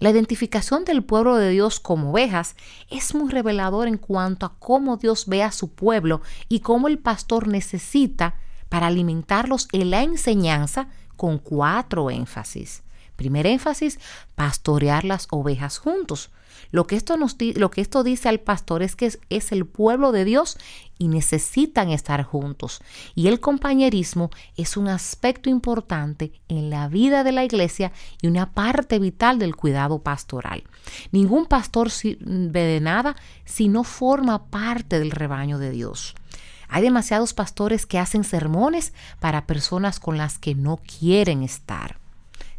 La 0.00 0.10
identificación 0.10 0.84
del 0.84 1.02
pueblo 1.02 1.36
de 1.36 1.50
Dios 1.50 1.80
como 1.80 2.10
ovejas 2.10 2.56
es 2.90 3.14
muy 3.14 3.30
revelador 3.30 3.88
en 3.88 3.96
cuanto 3.96 4.44
a 4.44 4.54
cómo 4.58 4.96
Dios 4.96 5.26
ve 5.26 5.42
a 5.42 5.52
su 5.52 5.70
pueblo 5.72 6.20
y 6.48 6.60
cómo 6.60 6.88
el 6.88 6.98
pastor 6.98 7.48
necesita 7.48 8.34
para 8.68 8.88
alimentarlos 8.88 9.68
en 9.72 9.90
la 9.90 10.02
enseñanza 10.02 10.88
con 11.16 11.38
cuatro 11.38 12.10
énfasis. 12.10 12.82
Primer 13.16 13.46
énfasis, 13.46 13.98
pastorear 14.34 15.04
las 15.04 15.28
ovejas 15.30 15.78
juntos. 15.78 16.30
Lo 16.70 16.86
que 16.86 16.96
esto, 16.96 17.16
nos, 17.16 17.36
lo 17.54 17.70
que 17.70 17.80
esto 17.80 18.02
dice 18.02 18.28
al 18.28 18.40
pastor 18.40 18.82
es 18.82 18.96
que 18.96 19.12
es, 19.28 19.52
el 19.52 19.66
pueblo 19.66 20.12
de 20.12 20.24
Dios 20.24 20.58
y 20.98 21.08
necesitan 21.08 21.90
estar 21.90 22.22
juntos. 22.22 22.80
Y 23.14 23.28
el 23.28 23.40
compañerismo 23.40 24.30
es 24.56 24.76
un 24.76 24.88
aspecto 24.88 25.50
importante 25.50 26.32
en 26.48 26.70
la 26.70 26.88
vida 26.88 27.22
de 27.22 27.32
la 27.32 27.44
iglesia 27.44 27.92
y 28.20 28.26
una 28.26 28.52
parte 28.52 28.98
vital 28.98 29.38
del 29.38 29.54
cuidado 29.54 30.00
pastoral. 30.00 30.64
Ningún 31.12 31.46
pastor 31.46 31.90
ve 32.18 32.64
de 32.64 32.80
nada 32.80 33.16
si 33.44 33.68
no 33.68 33.84
forma 33.84 34.46
parte 34.46 34.98
del 34.98 35.10
rebaño 35.10 35.58
de 35.58 35.70
Dios. 35.70 36.14
Hay 36.68 36.82
demasiados 36.82 37.34
pastores 37.34 37.86
que 37.86 37.98
hacen 37.98 38.24
sermones 38.24 38.94
para 39.20 39.46
personas 39.46 40.00
con 40.00 40.18
las 40.18 40.38
que 40.38 40.54
no 40.54 40.78
quieren 40.78 41.42
estar. 41.42 42.03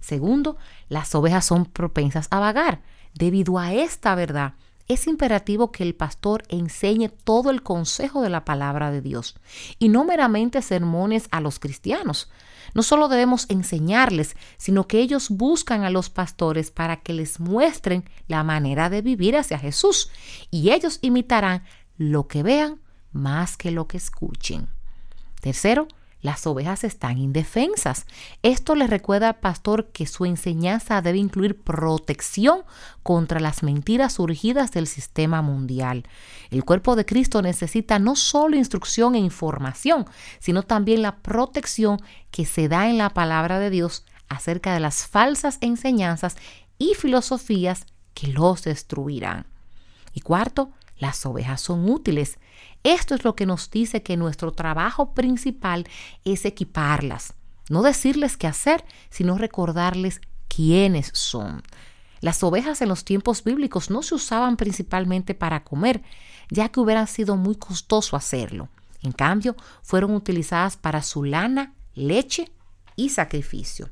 Segundo, 0.05 0.57
las 0.87 1.15
ovejas 1.15 1.45
son 1.45 1.65
propensas 1.65 2.27
a 2.29 2.39
vagar. 2.39 2.83
Debido 3.15 3.57
a 3.57 3.73
esta 3.73 4.13
verdad, 4.13 4.53
es 4.87 5.07
imperativo 5.07 5.71
que 5.71 5.81
el 5.81 5.95
pastor 5.95 6.43
enseñe 6.47 7.09
todo 7.09 7.49
el 7.49 7.63
consejo 7.63 8.21
de 8.21 8.29
la 8.29 8.45
palabra 8.45 8.91
de 8.91 9.01
Dios 9.01 9.35
y 9.79 9.89
no 9.89 10.05
meramente 10.05 10.61
sermones 10.61 11.27
a 11.31 11.41
los 11.41 11.57
cristianos. 11.57 12.29
No 12.75 12.83
solo 12.83 13.07
debemos 13.07 13.47
enseñarles, 13.49 14.35
sino 14.57 14.87
que 14.87 14.99
ellos 14.99 15.29
buscan 15.31 15.83
a 15.83 15.89
los 15.89 16.11
pastores 16.11 16.69
para 16.69 16.97
que 16.97 17.13
les 17.13 17.39
muestren 17.39 18.07
la 18.27 18.43
manera 18.43 18.91
de 18.91 19.01
vivir 19.01 19.35
hacia 19.35 19.57
Jesús 19.57 20.11
y 20.51 20.69
ellos 20.69 20.99
imitarán 21.01 21.63
lo 21.97 22.27
que 22.27 22.43
vean 22.43 22.79
más 23.11 23.57
que 23.57 23.71
lo 23.71 23.87
que 23.87 23.97
escuchen. 23.97 24.67
Tercero, 25.41 25.87
las 26.25 26.45
ovejas 26.47 26.83
están 26.83 27.17
indefensas. 27.17 28.05
Esto 28.41 28.75
le 28.75 28.87
recuerda 28.87 29.29
al 29.29 29.35
pastor 29.35 29.91
que 29.91 30.07
su 30.07 30.25
enseñanza 30.25 31.01
debe 31.01 31.19
incluir 31.19 31.61
protección 31.61 32.63
contra 33.03 33.39
las 33.39 33.63
mentiras 33.63 34.13
surgidas 34.13 34.71
del 34.71 34.87
sistema 34.87 35.41
mundial. 35.41 36.03
El 36.49 36.65
cuerpo 36.65 36.95
de 36.95 37.05
Cristo 37.05 37.41
necesita 37.41 37.99
no 37.99 38.15
solo 38.15 38.57
instrucción 38.57 39.15
e 39.15 39.19
información, 39.19 40.05
sino 40.39 40.63
también 40.63 41.03
la 41.03 41.17
protección 41.17 42.01
que 42.31 42.45
se 42.45 42.67
da 42.67 42.89
en 42.89 42.97
la 42.97 43.11
palabra 43.11 43.59
de 43.59 43.69
Dios 43.69 44.03
acerca 44.27 44.73
de 44.73 44.79
las 44.79 45.05
falsas 45.05 45.59
enseñanzas 45.61 46.35
y 46.79 46.95
filosofías 46.95 47.85
que 48.15 48.27
los 48.27 48.63
destruirán. 48.63 49.45
Y 50.13 50.21
cuarto, 50.21 50.71
las 50.97 51.25
ovejas 51.25 51.61
son 51.61 51.89
útiles. 51.89 52.39
Esto 52.85 53.15
es 53.15 53.23
lo 53.23 53.35
que 53.35 53.47
nos 53.47 53.71
dice 53.71 54.03
que 54.03 54.15
nuestro 54.15 54.51
trabajo 54.51 55.15
principal 55.15 55.87
es 56.23 56.45
equiparlas, 56.45 57.33
no 57.67 57.81
decirles 57.81 58.37
qué 58.37 58.45
hacer, 58.45 58.85
sino 59.09 59.39
recordarles 59.39 60.21
quiénes 60.47 61.09
son. 61.13 61.63
Las 62.21 62.43
ovejas 62.43 62.83
en 62.83 62.89
los 62.89 63.03
tiempos 63.03 63.43
bíblicos 63.43 63.89
no 63.89 64.03
se 64.03 64.13
usaban 64.13 64.55
principalmente 64.55 65.33
para 65.33 65.63
comer, 65.63 66.03
ya 66.51 66.69
que 66.69 66.79
hubiera 66.79 67.07
sido 67.07 67.37
muy 67.37 67.55
costoso 67.55 68.15
hacerlo. 68.15 68.69
En 69.01 69.13
cambio, 69.13 69.55
fueron 69.81 70.13
utilizadas 70.13 70.77
para 70.77 71.01
su 71.01 71.23
lana, 71.23 71.73
leche 71.95 72.51
y 72.95 73.09
sacrificio. 73.09 73.89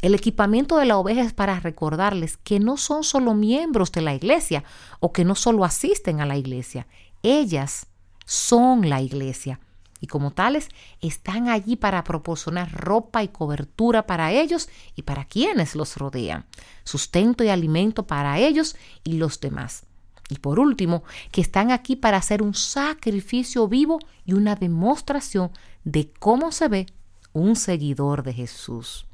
El 0.00 0.14
equipamiento 0.14 0.78
de 0.78 0.86
la 0.86 0.96
oveja 0.96 1.20
es 1.20 1.34
para 1.34 1.60
recordarles 1.60 2.38
que 2.38 2.58
no 2.58 2.78
son 2.78 3.04
solo 3.04 3.34
miembros 3.34 3.92
de 3.92 4.00
la 4.00 4.14
iglesia 4.14 4.64
o 4.98 5.12
que 5.12 5.26
no 5.26 5.34
solo 5.34 5.62
asisten 5.62 6.22
a 6.22 6.26
la 6.26 6.38
iglesia. 6.38 6.86
Ellas 7.22 7.89
son 8.24 8.88
la 8.88 9.00
iglesia 9.00 9.60
y 10.00 10.06
como 10.06 10.32
tales 10.32 10.68
están 11.00 11.48
allí 11.48 11.76
para 11.76 12.02
proporcionar 12.04 12.72
ropa 12.72 13.22
y 13.22 13.28
cobertura 13.28 14.06
para 14.06 14.32
ellos 14.32 14.68
y 14.96 15.02
para 15.02 15.24
quienes 15.24 15.74
los 15.74 15.96
rodean, 15.96 16.46
sustento 16.84 17.44
y 17.44 17.48
alimento 17.48 18.06
para 18.06 18.38
ellos 18.38 18.76
y 19.04 19.14
los 19.14 19.40
demás. 19.40 19.84
Y 20.30 20.38
por 20.38 20.60
último, 20.60 21.02
que 21.32 21.40
están 21.40 21.70
aquí 21.72 21.96
para 21.96 22.16
hacer 22.16 22.40
un 22.42 22.54
sacrificio 22.54 23.68
vivo 23.68 23.98
y 24.24 24.32
una 24.32 24.54
demostración 24.54 25.50
de 25.84 26.10
cómo 26.18 26.52
se 26.52 26.68
ve 26.68 26.86
un 27.32 27.56
seguidor 27.56 28.22
de 28.22 28.32
Jesús. 28.32 29.06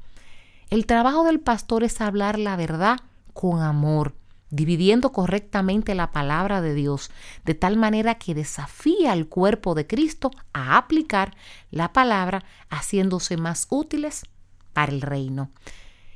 El 0.69 0.85
trabajo 0.85 1.23
del 1.23 1.39
pastor 1.39 1.83
es 1.83 2.01
hablar 2.01 2.37
la 2.37 2.55
verdad 2.55 2.99
con 3.33 3.61
amor, 3.61 4.15
dividiendo 4.49 5.11
correctamente 5.11 5.95
la 5.95 6.11
palabra 6.11 6.61
de 6.61 6.73
Dios, 6.73 7.11
de 7.45 7.53
tal 7.53 7.77
manera 7.77 8.15
que 8.15 8.33
desafía 8.33 9.11
al 9.11 9.27
cuerpo 9.27 9.75
de 9.75 9.87
Cristo 9.87 10.31
a 10.53 10.77
aplicar 10.77 11.35
la 11.71 11.93
palabra, 11.93 12.45
haciéndose 12.69 13.37
más 13.37 13.67
útiles 13.69 14.25
para 14.73 14.91
el 14.91 15.01
reino. 15.01 15.49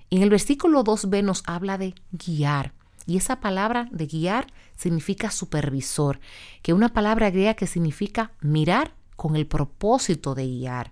En 0.10 0.22
el 0.22 0.30
versículo 0.30 0.84
2b 0.84 1.24
nos 1.24 1.44
habla 1.46 1.78
de 1.78 1.96
guiar. 2.12 2.74
Y 3.08 3.18
esa 3.18 3.40
palabra 3.40 3.88
de 3.92 4.06
guiar 4.06 4.48
significa 4.78 5.32
supervisor, 5.32 6.20
que 6.62 6.72
es 6.72 6.76
una 6.76 6.94
palabra 6.94 7.32
griega 7.32 7.56
que 7.56 7.68
significa 7.68 8.32
mirar 8.42 8.94
con 9.16 9.36
el 9.36 9.48
propósito 9.48 10.36
de 10.36 10.46
guiar. 10.48 10.92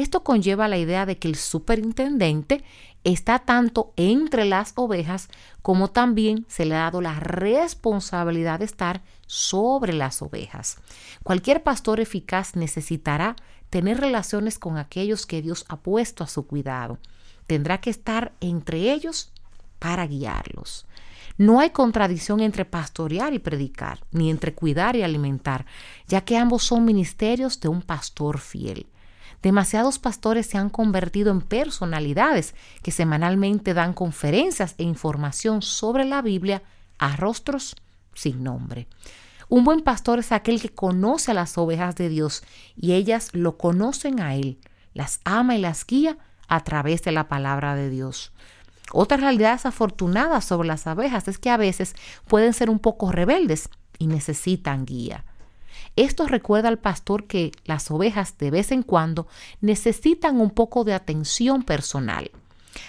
Esto 0.00 0.24
conlleva 0.24 0.66
la 0.66 0.78
idea 0.78 1.04
de 1.04 1.18
que 1.18 1.28
el 1.28 1.34
superintendente 1.34 2.64
está 3.04 3.40
tanto 3.40 3.92
entre 3.96 4.46
las 4.46 4.72
ovejas 4.76 5.28
como 5.60 5.88
también 5.88 6.46
se 6.48 6.64
le 6.64 6.74
ha 6.74 6.84
dado 6.84 7.02
la 7.02 7.20
responsabilidad 7.20 8.60
de 8.60 8.64
estar 8.64 9.02
sobre 9.26 9.92
las 9.92 10.22
ovejas. 10.22 10.78
Cualquier 11.22 11.62
pastor 11.62 12.00
eficaz 12.00 12.56
necesitará 12.56 13.36
tener 13.68 14.00
relaciones 14.00 14.58
con 14.58 14.78
aquellos 14.78 15.26
que 15.26 15.42
Dios 15.42 15.66
ha 15.68 15.76
puesto 15.76 16.24
a 16.24 16.28
su 16.28 16.46
cuidado. 16.46 16.98
Tendrá 17.46 17.82
que 17.82 17.90
estar 17.90 18.32
entre 18.40 18.92
ellos 18.92 19.34
para 19.78 20.06
guiarlos. 20.06 20.86
No 21.36 21.60
hay 21.60 21.70
contradicción 21.70 22.40
entre 22.40 22.64
pastorear 22.64 23.34
y 23.34 23.38
predicar, 23.38 24.00
ni 24.12 24.30
entre 24.30 24.54
cuidar 24.54 24.96
y 24.96 25.02
alimentar, 25.02 25.66
ya 26.08 26.22
que 26.22 26.38
ambos 26.38 26.62
son 26.62 26.86
ministerios 26.86 27.60
de 27.60 27.68
un 27.68 27.82
pastor 27.82 28.38
fiel. 28.38 28.86
Demasiados 29.42 29.98
pastores 29.98 30.46
se 30.46 30.58
han 30.58 30.68
convertido 30.68 31.30
en 31.30 31.40
personalidades 31.40 32.54
que 32.82 32.90
semanalmente 32.90 33.72
dan 33.72 33.94
conferencias 33.94 34.74
e 34.76 34.82
información 34.82 35.62
sobre 35.62 36.04
la 36.04 36.20
Biblia 36.20 36.62
a 36.98 37.16
rostros 37.16 37.76
sin 38.14 38.44
nombre. 38.44 38.86
Un 39.48 39.64
buen 39.64 39.80
pastor 39.80 40.18
es 40.18 40.30
aquel 40.30 40.60
que 40.60 40.68
conoce 40.68 41.30
a 41.30 41.34
las 41.34 41.56
ovejas 41.58 41.96
de 41.96 42.08
Dios 42.08 42.44
y 42.76 42.92
ellas 42.92 43.30
lo 43.32 43.56
conocen 43.56 44.20
a 44.20 44.34
Él, 44.34 44.58
las 44.94 45.20
ama 45.24 45.56
y 45.56 45.60
las 45.60 45.86
guía 45.86 46.18
a 46.46 46.62
través 46.62 47.02
de 47.02 47.12
la 47.12 47.28
palabra 47.28 47.74
de 47.74 47.88
Dios. 47.88 48.32
Otra 48.92 49.16
realidad 49.16 49.52
desafortunada 49.52 50.40
sobre 50.40 50.68
las 50.68 50.86
abejas 50.86 51.28
es 51.28 51.38
que 51.38 51.50
a 51.50 51.56
veces 51.56 51.94
pueden 52.28 52.52
ser 52.52 52.70
un 52.70 52.78
poco 52.78 53.10
rebeldes 53.10 53.70
y 53.98 54.06
necesitan 54.06 54.84
guía. 54.84 55.24
Esto 55.96 56.26
recuerda 56.26 56.68
al 56.68 56.78
pastor 56.78 57.26
que 57.26 57.52
las 57.64 57.90
ovejas 57.90 58.38
de 58.38 58.50
vez 58.50 58.72
en 58.72 58.82
cuando 58.82 59.26
necesitan 59.60 60.40
un 60.40 60.50
poco 60.50 60.84
de 60.84 60.94
atención 60.94 61.62
personal. 61.62 62.30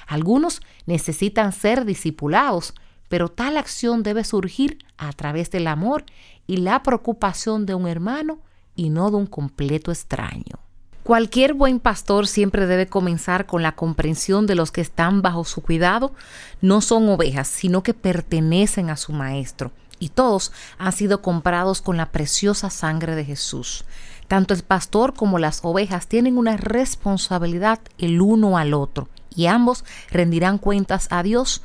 Algunos 0.07 0.61
necesitan 0.85 1.51
ser 1.51 1.85
discipulados, 1.85 2.73
pero 3.09 3.29
tal 3.29 3.57
acción 3.57 4.03
debe 4.03 4.23
surgir 4.23 4.77
a 4.97 5.11
través 5.13 5.51
del 5.51 5.67
amor 5.67 6.05
y 6.47 6.57
la 6.57 6.83
preocupación 6.83 7.65
de 7.65 7.75
un 7.75 7.87
hermano 7.87 8.39
y 8.75 8.89
no 8.89 9.09
de 9.09 9.17
un 9.17 9.27
completo 9.27 9.91
extraño. 9.91 10.59
Cualquier 11.03 11.55
buen 11.55 11.79
pastor 11.79 12.27
siempre 12.27 12.67
debe 12.67 12.85
comenzar 12.85 13.47
con 13.47 13.63
la 13.63 13.71
comprensión 13.71 14.45
de 14.45 14.53
los 14.53 14.71
que 14.71 14.81
están 14.81 15.23
bajo 15.23 15.43
su 15.43 15.61
cuidado. 15.61 16.13
No 16.61 16.79
son 16.79 17.09
ovejas, 17.09 17.47
sino 17.47 17.81
que 17.81 17.95
pertenecen 17.95 18.91
a 18.91 18.97
su 18.97 19.11
maestro 19.11 19.71
y 20.01 20.09
todos 20.09 20.51
han 20.79 20.91
sido 20.91 21.21
comprados 21.21 21.81
con 21.81 21.95
la 21.95 22.11
preciosa 22.11 22.69
sangre 22.69 23.15
de 23.15 23.23
Jesús. 23.23 23.85
Tanto 24.27 24.53
el 24.53 24.63
pastor 24.63 25.13
como 25.13 25.39
las 25.39 25.59
ovejas 25.63 26.07
tienen 26.07 26.37
una 26.37 26.57
responsabilidad 26.57 27.79
el 27.97 28.19
uno 28.19 28.57
al 28.57 28.73
otro 28.73 29.07
y 29.33 29.45
ambos 29.45 29.85
rendirán 30.09 30.57
cuentas 30.57 31.07
a 31.11 31.23
Dios 31.23 31.61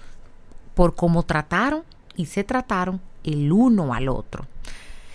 por 0.75 0.94
cómo 0.94 1.22
trataron 1.22 1.83
y 2.14 2.27
se 2.27 2.44
trataron 2.44 3.01
el 3.25 3.51
uno 3.51 3.94
al 3.94 4.09
otro. 4.09 4.46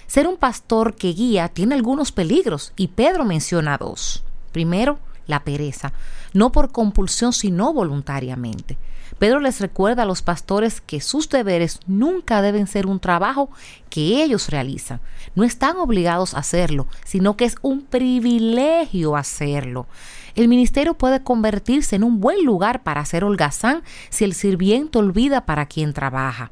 Ser 0.08 0.28
un 0.28 0.38
pastor 0.38 0.96
que 0.96 1.14
guía 1.14 1.48
tiene 1.48 1.76
algunos 1.76 2.12
peligros 2.12 2.74
y 2.76 2.88
Pedro 2.90 3.24
menciona 3.24 3.78
dos. 3.78 4.24
Primero, 4.52 5.00
la 5.32 5.44
pereza, 5.44 5.94
no 6.34 6.52
por 6.52 6.72
compulsión 6.72 7.34
sino 7.34 7.74
voluntariamente. 7.74 8.78
Pedro 9.20 9.40
les 9.40 9.60
recuerda 9.60 10.04
a 10.04 10.06
los 10.06 10.22
pastores 10.22 10.82
que 10.82 11.02
sus 11.02 11.30
deberes 11.30 11.80
nunca 11.86 12.42
deben 12.42 12.68
ser 12.68 12.88
un 12.88 13.00
trabajo 13.00 13.50
que 13.90 14.24
ellos 14.24 14.50
realizan. 14.50 15.02
No 15.36 15.44
están 15.44 15.78
obligados 15.78 16.34
a 16.34 16.40
hacerlo, 16.40 16.88
sino 17.04 17.36
que 17.36 17.46
es 17.46 17.56
un 17.62 17.82
privilegio 17.82 19.16
hacerlo. 19.16 19.88
El 20.34 20.48
ministerio 20.48 20.94
puede 20.94 21.22
convertirse 21.22 21.98
en 21.98 22.04
un 22.04 22.22
buen 22.22 22.46
lugar 22.46 22.84
para 22.84 23.02
hacer 23.02 23.24
holgazán 23.24 23.84
si 24.10 24.24
el 24.24 24.34
sirviente 24.34 24.98
olvida 24.98 25.46
para 25.46 25.66
quien 25.66 25.94
trabaja. 25.94 26.50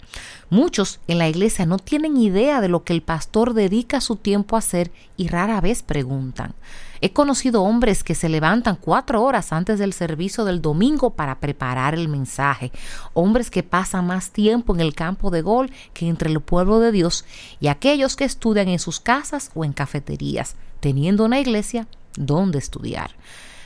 Muchos 0.50 1.00
en 1.08 1.18
la 1.18 1.30
iglesia 1.30 1.66
no 1.66 1.80
tienen 1.80 2.18
idea 2.18 2.60
de 2.60 2.68
lo 2.68 2.84
que 2.84 2.94
el 2.94 3.02
pastor 3.02 3.54
dedica 3.54 4.02
su 4.02 4.18
tiempo 4.18 4.56
a 4.56 4.60
hacer 4.60 4.92
y 5.16 5.30
rara 5.30 5.62
vez 5.62 5.82
preguntan. 5.82 6.54
He 7.02 7.14
conocido 7.14 7.64
hombres 7.64 8.04
que 8.04 8.16
se 8.16 8.30
levantan 8.30 8.76
cuatro 8.76 9.24
horas 9.24 9.54
antes 9.54 9.80
del 9.80 9.94
servicio 9.94 10.46
del 10.46 10.62
domingo 10.62 11.12
para 11.12 11.40
preparar 11.40 11.94
el 11.94 12.08
mensaje, 12.08 12.72
hombres 13.14 13.50
que 13.50 13.64
pasan 13.64 14.08
más 14.08 14.32
tiempo 14.32 14.74
en 14.74 14.82
el 14.82 14.94
campo 14.94 15.32
de 15.32 15.42
gol 15.42 15.72
que 15.94 16.08
entre 16.08 16.30
el 16.30 16.42
pueblo 16.42 16.80
de 16.80 16.92
Dios 16.92 17.26
y 17.60 17.68
aquellos 17.68 18.16
que 18.16 18.26
estudian 18.26 18.68
en 18.68 18.80
sus 18.80 19.00
casas 19.00 19.52
o 19.56 19.64
en 19.64 19.74
cafeterías, 19.74 20.56
teniendo 20.80 21.26
una 21.26 21.40
iglesia 21.40 21.88
donde 22.16 22.60
estudiar. 22.60 23.12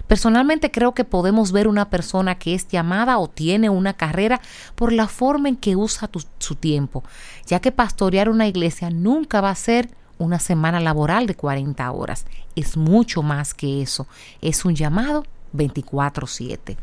Personalmente 0.08 0.70
creo 0.70 0.94
que 0.94 1.06
podemos 1.06 1.52
ver 1.52 1.68
una 1.68 1.90
persona 1.90 2.36
que 2.36 2.54
es 2.54 2.68
llamada 2.68 3.18
o 3.18 3.30
tiene 3.30 3.70
una 3.70 3.94
carrera 3.94 4.42
por 4.76 4.92
la 4.92 5.08
forma 5.08 5.50
en 5.50 5.56
que 5.56 5.76
usa 5.76 6.10
su 6.40 6.56
tiempo, 6.56 7.04
ya 7.48 7.62
que 7.62 7.72
pastorear 7.72 8.30
una 8.30 8.48
iglesia 8.48 8.90
nunca 8.90 9.40
va 9.40 9.50
a 9.50 9.56
ser 9.56 9.90
una 10.24 10.40
semana 10.40 10.80
laboral 10.80 11.28
de 11.28 11.36
40 11.36 11.92
horas. 11.92 12.26
Es 12.56 12.78
mucho 12.78 13.22
más 13.22 13.54
que 13.54 13.82
eso. 13.82 14.08
Es 14.42 14.66
un 14.66 14.76
llamado 14.76 15.26
24/7. 15.54 16.78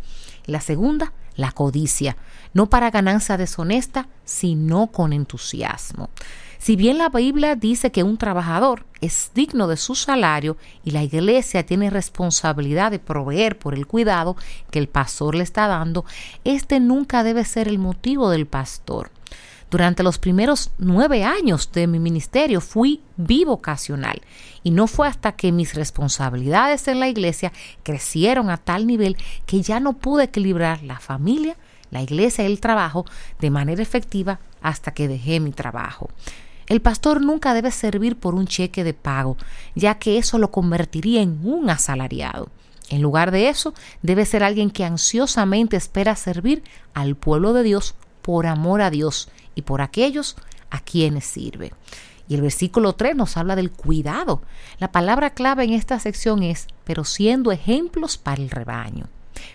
La 0.46 0.60
segunda, 0.60 1.12
la 1.36 1.52
codicia, 1.52 2.16
no 2.54 2.68
para 2.68 2.90
ganancia 2.90 3.36
deshonesta, 3.36 4.08
sino 4.24 4.88
con 4.88 5.12
entusiasmo. 5.12 6.10
Si 6.58 6.76
bien 6.76 6.98
la 6.98 7.08
Biblia 7.08 7.56
dice 7.56 7.90
que 7.90 8.02
un 8.02 8.18
trabajador 8.18 8.84
es 9.00 9.30
digno 9.34 9.66
de 9.66 9.78
su 9.78 9.94
salario 9.94 10.58
y 10.84 10.90
la 10.90 11.02
iglesia 11.02 11.64
tiene 11.64 11.88
responsabilidad 11.88 12.90
de 12.90 12.98
proveer 12.98 13.58
por 13.58 13.72
el 13.72 13.86
cuidado 13.86 14.36
que 14.70 14.78
el 14.78 14.86
pastor 14.86 15.34
le 15.34 15.42
está 15.42 15.66
dando, 15.68 16.04
este 16.44 16.78
nunca 16.78 17.22
debe 17.22 17.46
ser 17.46 17.66
el 17.66 17.78
motivo 17.78 18.28
del 18.28 18.46
pastor. 18.46 19.10
Durante 19.70 20.02
los 20.02 20.18
primeros 20.18 20.72
nueve 20.78 21.22
años 21.22 21.70
de 21.70 21.86
mi 21.86 22.00
ministerio 22.00 22.60
fui 22.60 23.02
bivocacional 23.16 24.20
y 24.64 24.72
no 24.72 24.88
fue 24.88 25.06
hasta 25.06 25.32
que 25.32 25.52
mis 25.52 25.74
responsabilidades 25.74 26.88
en 26.88 26.98
la 26.98 27.08
iglesia 27.08 27.52
crecieron 27.84 28.50
a 28.50 28.56
tal 28.56 28.88
nivel 28.88 29.16
que 29.46 29.62
ya 29.62 29.78
no 29.78 29.92
pude 29.92 30.24
equilibrar 30.24 30.82
la 30.82 30.98
familia, 30.98 31.56
la 31.92 32.02
iglesia 32.02 32.42
y 32.42 32.48
el 32.48 32.58
trabajo 32.58 33.06
de 33.38 33.50
manera 33.50 33.80
efectiva 33.80 34.40
hasta 34.60 34.92
que 34.92 35.06
dejé 35.06 35.38
mi 35.38 35.52
trabajo. 35.52 36.10
El 36.66 36.80
pastor 36.80 37.20
nunca 37.20 37.54
debe 37.54 37.70
servir 37.70 38.16
por 38.16 38.34
un 38.34 38.48
cheque 38.48 38.82
de 38.82 38.94
pago, 38.94 39.36
ya 39.76 39.96
que 40.00 40.18
eso 40.18 40.38
lo 40.38 40.50
convertiría 40.50 41.22
en 41.22 41.40
un 41.44 41.70
asalariado. 41.70 42.48
En 42.90 43.02
lugar 43.02 43.30
de 43.30 43.48
eso, 43.48 43.72
debe 44.02 44.26
ser 44.26 44.42
alguien 44.42 44.70
que 44.70 44.84
ansiosamente 44.84 45.76
espera 45.76 46.16
servir 46.16 46.64
al 46.92 47.14
pueblo 47.14 47.52
de 47.52 47.62
Dios 47.62 47.94
por 48.22 48.46
amor 48.46 48.82
a 48.82 48.90
Dios 48.90 49.28
y 49.60 49.62
por 49.62 49.82
aquellos 49.82 50.36
a 50.70 50.80
quienes 50.80 51.24
sirve. 51.24 51.72
Y 52.28 52.34
el 52.34 52.42
versículo 52.42 52.94
3 52.94 53.16
nos 53.16 53.36
habla 53.36 53.56
del 53.56 53.70
cuidado. 53.70 54.42
La 54.78 54.92
palabra 54.92 55.30
clave 55.30 55.64
en 55.64 55.72
esta 55.72 55.98
sección 55.98 56.42
es, 56.42 56.66
pero 56.84 57.04
siendo 57.04 57.52
ejemplos 57.52 58.18
para 58.18 58.40
el 58.40 58.50
rebaño. 58.50 59.08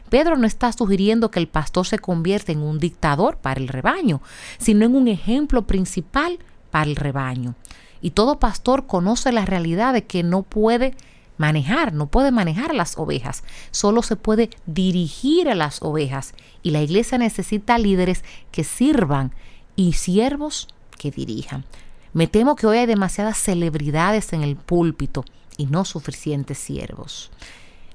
Pedro 0.09 0.37
no 0.37 0.47
está 0.47 0.71
sugiriendo 0.71 1.31
que 1.31 1.39
el 1.39 1.47
pastor 1.47 1.85
se 1.85 1.99
convierta 1.99 2.51
en 2.51 2.59
un 2.61 2.79
dictador 2.79 3.37
para 3.37 3.59
el 3.59 3.67
rebaño, 3.67 4.21
sino 4.57 4.85
en 4.85 4.95
un 4.95 5.07
ejemplo 5.07 5.67
principal 5.67 6.39
para 6.71 6.89
el 6.89 6.95
rebaño. 6.95 7.55
Y 8.01 8.11
todo 8.11 8.39
pastor 8.39 8.87
conoce 8.87 9.31
la 9.31 9.45
realidad 9.45 9.93
de 9.93 10.05
que 10.05 10.23
no 10.23 10.43
puede 10.43 10.95
manejar, 11.37 11.93
no 11.93 12.07
puede 12.07 12.31
manejar 12.31 12.73
las 12.73 12.97
ovejas, 12.97 13.43
solo 13.71 14.01
se 14.03 14.15
puede 14.15 14.49
dirigir 14.65 15.49
a 15.49 15.55
las 15.55 15.81
ovejas 15.81 16.33
y 16.63 16.71
la 16.71 16.81
iglesia 16.81 17.17
necesita 17.17 17.77
líderes 17.77 18.23
que 18.51 18.63
sirvan 18.63 19.33
y 19.75 19.93
siervos 19.93 20.67
que 20.97 21.11
dirijan. 21.11 21.65
Me 22.13 22.27
temo 22.27 22.55
que 22.55 22.67
hoy 22.67 22.77
hay 22.77 22.85
demasiadas 22.85 23.37
celebridades 23.37 24.31
en 24.33 24.41
el 24.41 24.55
púlpito 24.55 25.25
y 25.57 25.65
no 25.65 25.85
suficientes 25.85 26.57
siervos. 26.57 27.31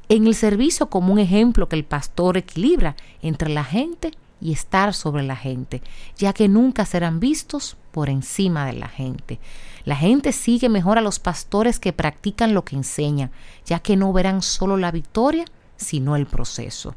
En 0.08 0.26
el 0.26 0.34
servicio 0.34 0.90
como 0.90 1.12
un 1.12 1.18
ejemplo 1.18 1.68
que 1.68 1.76
el 1.76 1.84
pastor 1.84 2.36
equilibra 2.36 2.96
entre 3.22 3.48
la 3.48 3.64
gente 3.64 4.12
y 4.40 4.52
estar 4.52 4.94
sobre 4.94 5.22
la 5.22 5.36
gente, 5.36 5.82
ya 6.16 6.32
que 6.32 6.48
nunca 6.48 6.84
serán 6.84 7.20
vistos 7.20 7.76
por 7.92 8.08
encima 8.08 8.66
de 8.66 8.72
la 8.72 8.88
gente. 8.88 9.38
La 9.84 9.96
gente 9.96 10.32
sigue 10.32 10.68
mejor 10.68 10.98
a 10.98 11.02
los 11.02 11.18
pastores 11.18 11.78
que 11.78 11.92
practican 11.92 12.54
lo 12.54 12.64
que 12.64 12.76
enseñan, 12.76 13.30
ya 13.64 13.78
que 13.78 13.96
no 13.96 14.12
verán 14.12 14.42
solo 14.42 14.76
la 14.76 14.90
victoria, 14.90 15.44
sino 15.76 16.16
el 16.16 16.26
proceso. 16.26 16.94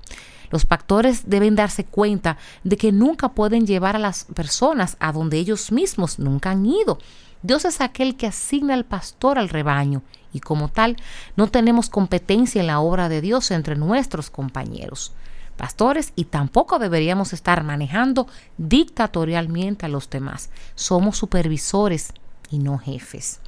Los 0.54 0.68
pastores 0.68 1.24
deben 1.26 1.56
darse 1.56 1.84
cuenta 1.84 2.38
de 2.64 2.78
que 2.78 2.92
nunca 2.92 3.30
pueden 3.30 3.66
llevar 3.66 3.96
a 3.96 4.00
las 4.00 4.26
personas 4.26 4.98
a 5.00 5.12
donde 5.12 5.40
ellos 5.40 5.72
mismos 5.72 6.20
nunca 6.20 6.52
han 6.52 6.64
ido. 6.68 7.00
Dios 7.42 7.66
es 7.66 7.82
aquel 7.82 8.18
que 8.18 8.28
asigna 8.28 8.76
al 8.76 8.86
pastor 8.86 9.40
al 9.40 9.50
rebaño 9.50 10.04
y 10.32 10.42
como 10.42 10.70
tal 10.70 10.98
no 11.36 11.48
tenemos 11.48 11.90
competencia 11.90 12.62
en 12.62 12.68
la 12.68 12.82
obra 12.82 13.10
de 13.10 13.20
Dios 13.20 13.50
entre 13.50 13.76
nuestros 13.76 14.30
compañeros 14.30 15.14
pastores 15.58 16.14
y 16.16 16.26
tampoco 16.26 16.78
deberíamos 16.78 17.34
estar 17.34 17.64
manejando 17.64 18.28
dictatorialmente 18.60 19.88
a 19.88 19.90
los 19.90 20.08
demás. 20.08 20.52
Somos 20.76 21.18
supervisores 21.18 22.14
y 22.52 22.60
no 22.60 22.78
jefes. 22.78 23.40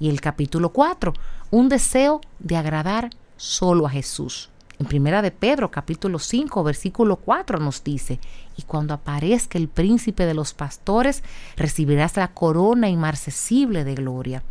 Y 0.00 0.08
el 0.08 0.22
capítulo 0.22 0.70
4, 0.70 1.12
un 1.50 1.68
deseo 1.68 2.22
de 2.38 2.56
agradar 2.56 3.10
solo 3.36 3.86
a 3.86 3.90
Jesús. 3.90 4.48
En 4.78 4.86
primera 4.86 5.22
de 5.22 5.30
Pedro, 5.30 5.70
capítulo 5.70 6.18
5, 6.18 6.64
versículo 6.64 7.16
4 7.16 7.58
nos 7.58 7.84
dice, 7.84 8.18
y 8.56 8.62
cuando 8.62 8.92
aparezca 8.94 9.56
el 9.56 9.68
príncipe 9.68 10.26
de 10.26 10.34
los 10.34 10.52
pastores, 10.52 11.22
recibirás 11.56 12.16
la 12.16 12.28
corona 12.28 12.88
inmarcesible 12.88 13.84
de 13.84 13.94
gloria. 13.94 14.42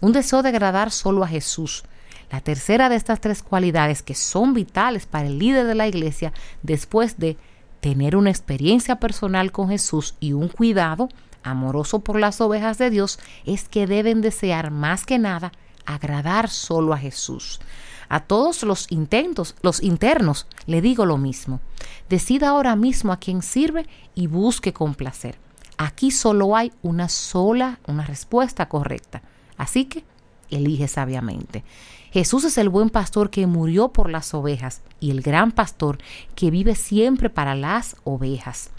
Un 0.00 0.12
deseo 0.12 0.42
de 0.42 0.48
agradar 0.48 0.90
solo 0.90 1.22
a 1.22 1.28
Jesús. 1.28 1.84
La 2.30 2.40
tercera 2.40 2.88
de 2.88 2.96
estas 2.96 3.20
tres 3.20 3.42
cualidades 3.42 4.02
que 4.02 4.14
son 4.14 4.52
vitales 4.52 5.06
para 5.06 5.28
el 5.28 5.38
líder 5.38 5.66
de 5.66 5.74
la 5.74 5.86
iglesia 5.86 6.32
después 6.62 7.18
de 7.18 7.36
tener 7.80 8.16
una 8.16 8.30
experiencia 8.30 8.96
personal 8.96 9.52
con 9.52 9.68
Jesús 9.68 10.14
y 10.20 10.32
un 10.32 10.48
cuidado 10.48 11.08
amoroso 11.42 12.00
por 12.00 12.18
las 12.18 12.40
ovejas 12.40 12.78
de 12.78 12.90
Dios 12.90 13.18
es 13.46 13.68
que 13.68 13.86
deben 13.86 14.20
desear 14.20 14.70
más 14.70 15.06
que 15.06 15.18
nada 15.18 15.52
agradar 15.86 16.50
solo 16.50 16.92
a 16.92 16.98
Jesús. 16.98 17.60
A 18.08 18.20
todos 18.20 18.62
los 18.62 18.90
intentos, 18.90 19.54
los 19.62 19.82
internos, 19.82 20.46
le 20.66 20.80
digo 20.80 21.06
lo 21.06 21.18
mismo. 21.18 21.60
Decida 22.08 22.48
ahora 22.48 22.76
mismo 22.76 23.12
a 23.12 23.18
quién 23.18 23.42
sirve 23.42 23.86
y 24.14 24.26
busque 24.26 24.72
complacer. 24.72 25.38
Aquí 25.76 26.10
solo 26.10 26.56
hay 26.56 26.72
una 26.82 27.08
sola, 27.08 27.78
una 27.86 28.04
respuesta 28.04 28.68
correcta. 28.68 29.22
Así 29.56 29.84
que 29.84 30.04
elige 30.50 30.88
sabiamente. 30.88 31.64
Jesús 32.10 32.44
es 32.44 32.56
el 32.58 32.70
buen 32.70 32.88
pastor 32.88 33.30
que 33.30 33.46
murió 33.46 33.88
por 33.88 34.10
las 34.10 34.32
ovejas 34.32 34.80
y 34.98 35.10
el 35.10 35.20
gran 35.20 35.52
pastor 35.52 35.98
que 36.34 36.50
vive 36.50 36.74
siempre 36.74 37.28
para 37.28 37.54
las 37.54 37.96
ovejas 38.04 38.70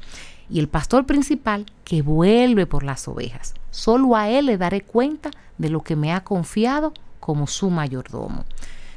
y 0.49 0.59
el 0.59 0.67
pastor 0.67 1.05
principal 1.05 1.65
que 1.83 2.01
vuelve 2.01 2.65
por 2.65 2.83
las 2.83 3.07
ovejas. 3.07 3.53
Solo 3.69 4.15
a 4.15 4.29
él 4.29 4.47
le 4.47 4.57
daré 4.57 4.81
cuenta 4.81 5.29
de 5.57 5.69
lo 5.69 5.81
que 5.81 5.95
me 5.95 6.11
ha 6.11 6.23
confiado 6.23 6.93
como 7.19 7.45
su 7.45 7.69
mayordomo. 7.69 8.45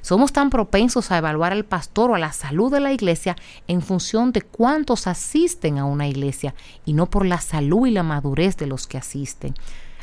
Somos 0.02 0.32
tan 0.32 0.50
propensos 0.50 1.12
a 1.12 1.18
evaluar 1.18 1.52
al 1.52 1.64
pastor 1.64 2.10
o 2.10 2.14
a 2.16 2.18
la 2.18 2.32
salud 2.32 2.72
de 2.72 2.80
la 2.80 2.92
iglesia 2.92 3.36
en 3.68 3.82
función 3.82 4.32
de 4.32 4.42
cuántos 4.42 5.06
asisten 5.06 5.78
a 5.78 5.84
una 5.84 6.08
iglesia 6.08 6.56
y 6.84 6.92
no 6.92 7.06
por 7.06 7.24
la 7.24 7.40
salud 7.40 7.86
y 7.86 7.92
la 7.92 8.02
madurez 8.02 8.56
de 8.56 8.66
los 8.66 8.88
que 8.88 8.98
asisten. 8.98 9.54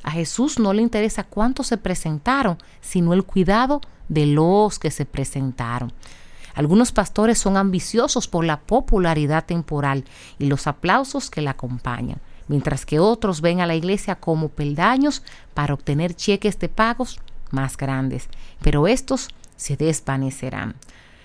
A 0.02 0.12
Jesús 0.12 0.58
no 0.58 0.72
le 0.72 0.82
interesa 0.82 1.26
cuántos 1.26 1.68
se 1.68 1.78
presentaron, 1.78 2.58
sino 2.80 3.14
el 3.14 3.26
cuidado 3.26 3.82
de 4.08 4.26
los 4.26 4.80
que 4.80 4.90
se 4.90 5.06
presentaron. 5.06 5.92
Algunos 6.56 6.94
pastores 6.94 7.38
son 7.38 7.58
ambiciosos 7.58 8.30
por 8.30 8.46
la 8.46 8.62
popularidad 8.62 9.46
temporal 9.46 10.06
y 10.40 10.46
los 10.46 10.66
aplausos 10.66 11.30
que 11.30 11.42
la 11.42 11.52
acompañan, 11.52 12.20
mientras 12.48 12.86
que 12.86 13.00
otros 13.00 13.42
ven 13.42 13.60
a 13.60 13.68
la 13.68 13.76
iglesia 13.76 14.16
como 14.16 14.48
peldaños 14.48 15.24
para 15.54 15.74
obtener 15.74 16.16
cheques 16.16 16.58
de 16.58 16.70
pagos 16.70 17.20
más 17.52 17.78
grandes, 17.78 18.30
pero 18.62 18.88
estos 18.88 19.30
se 19.60 19.76
desvanecerán. 19.76 20.76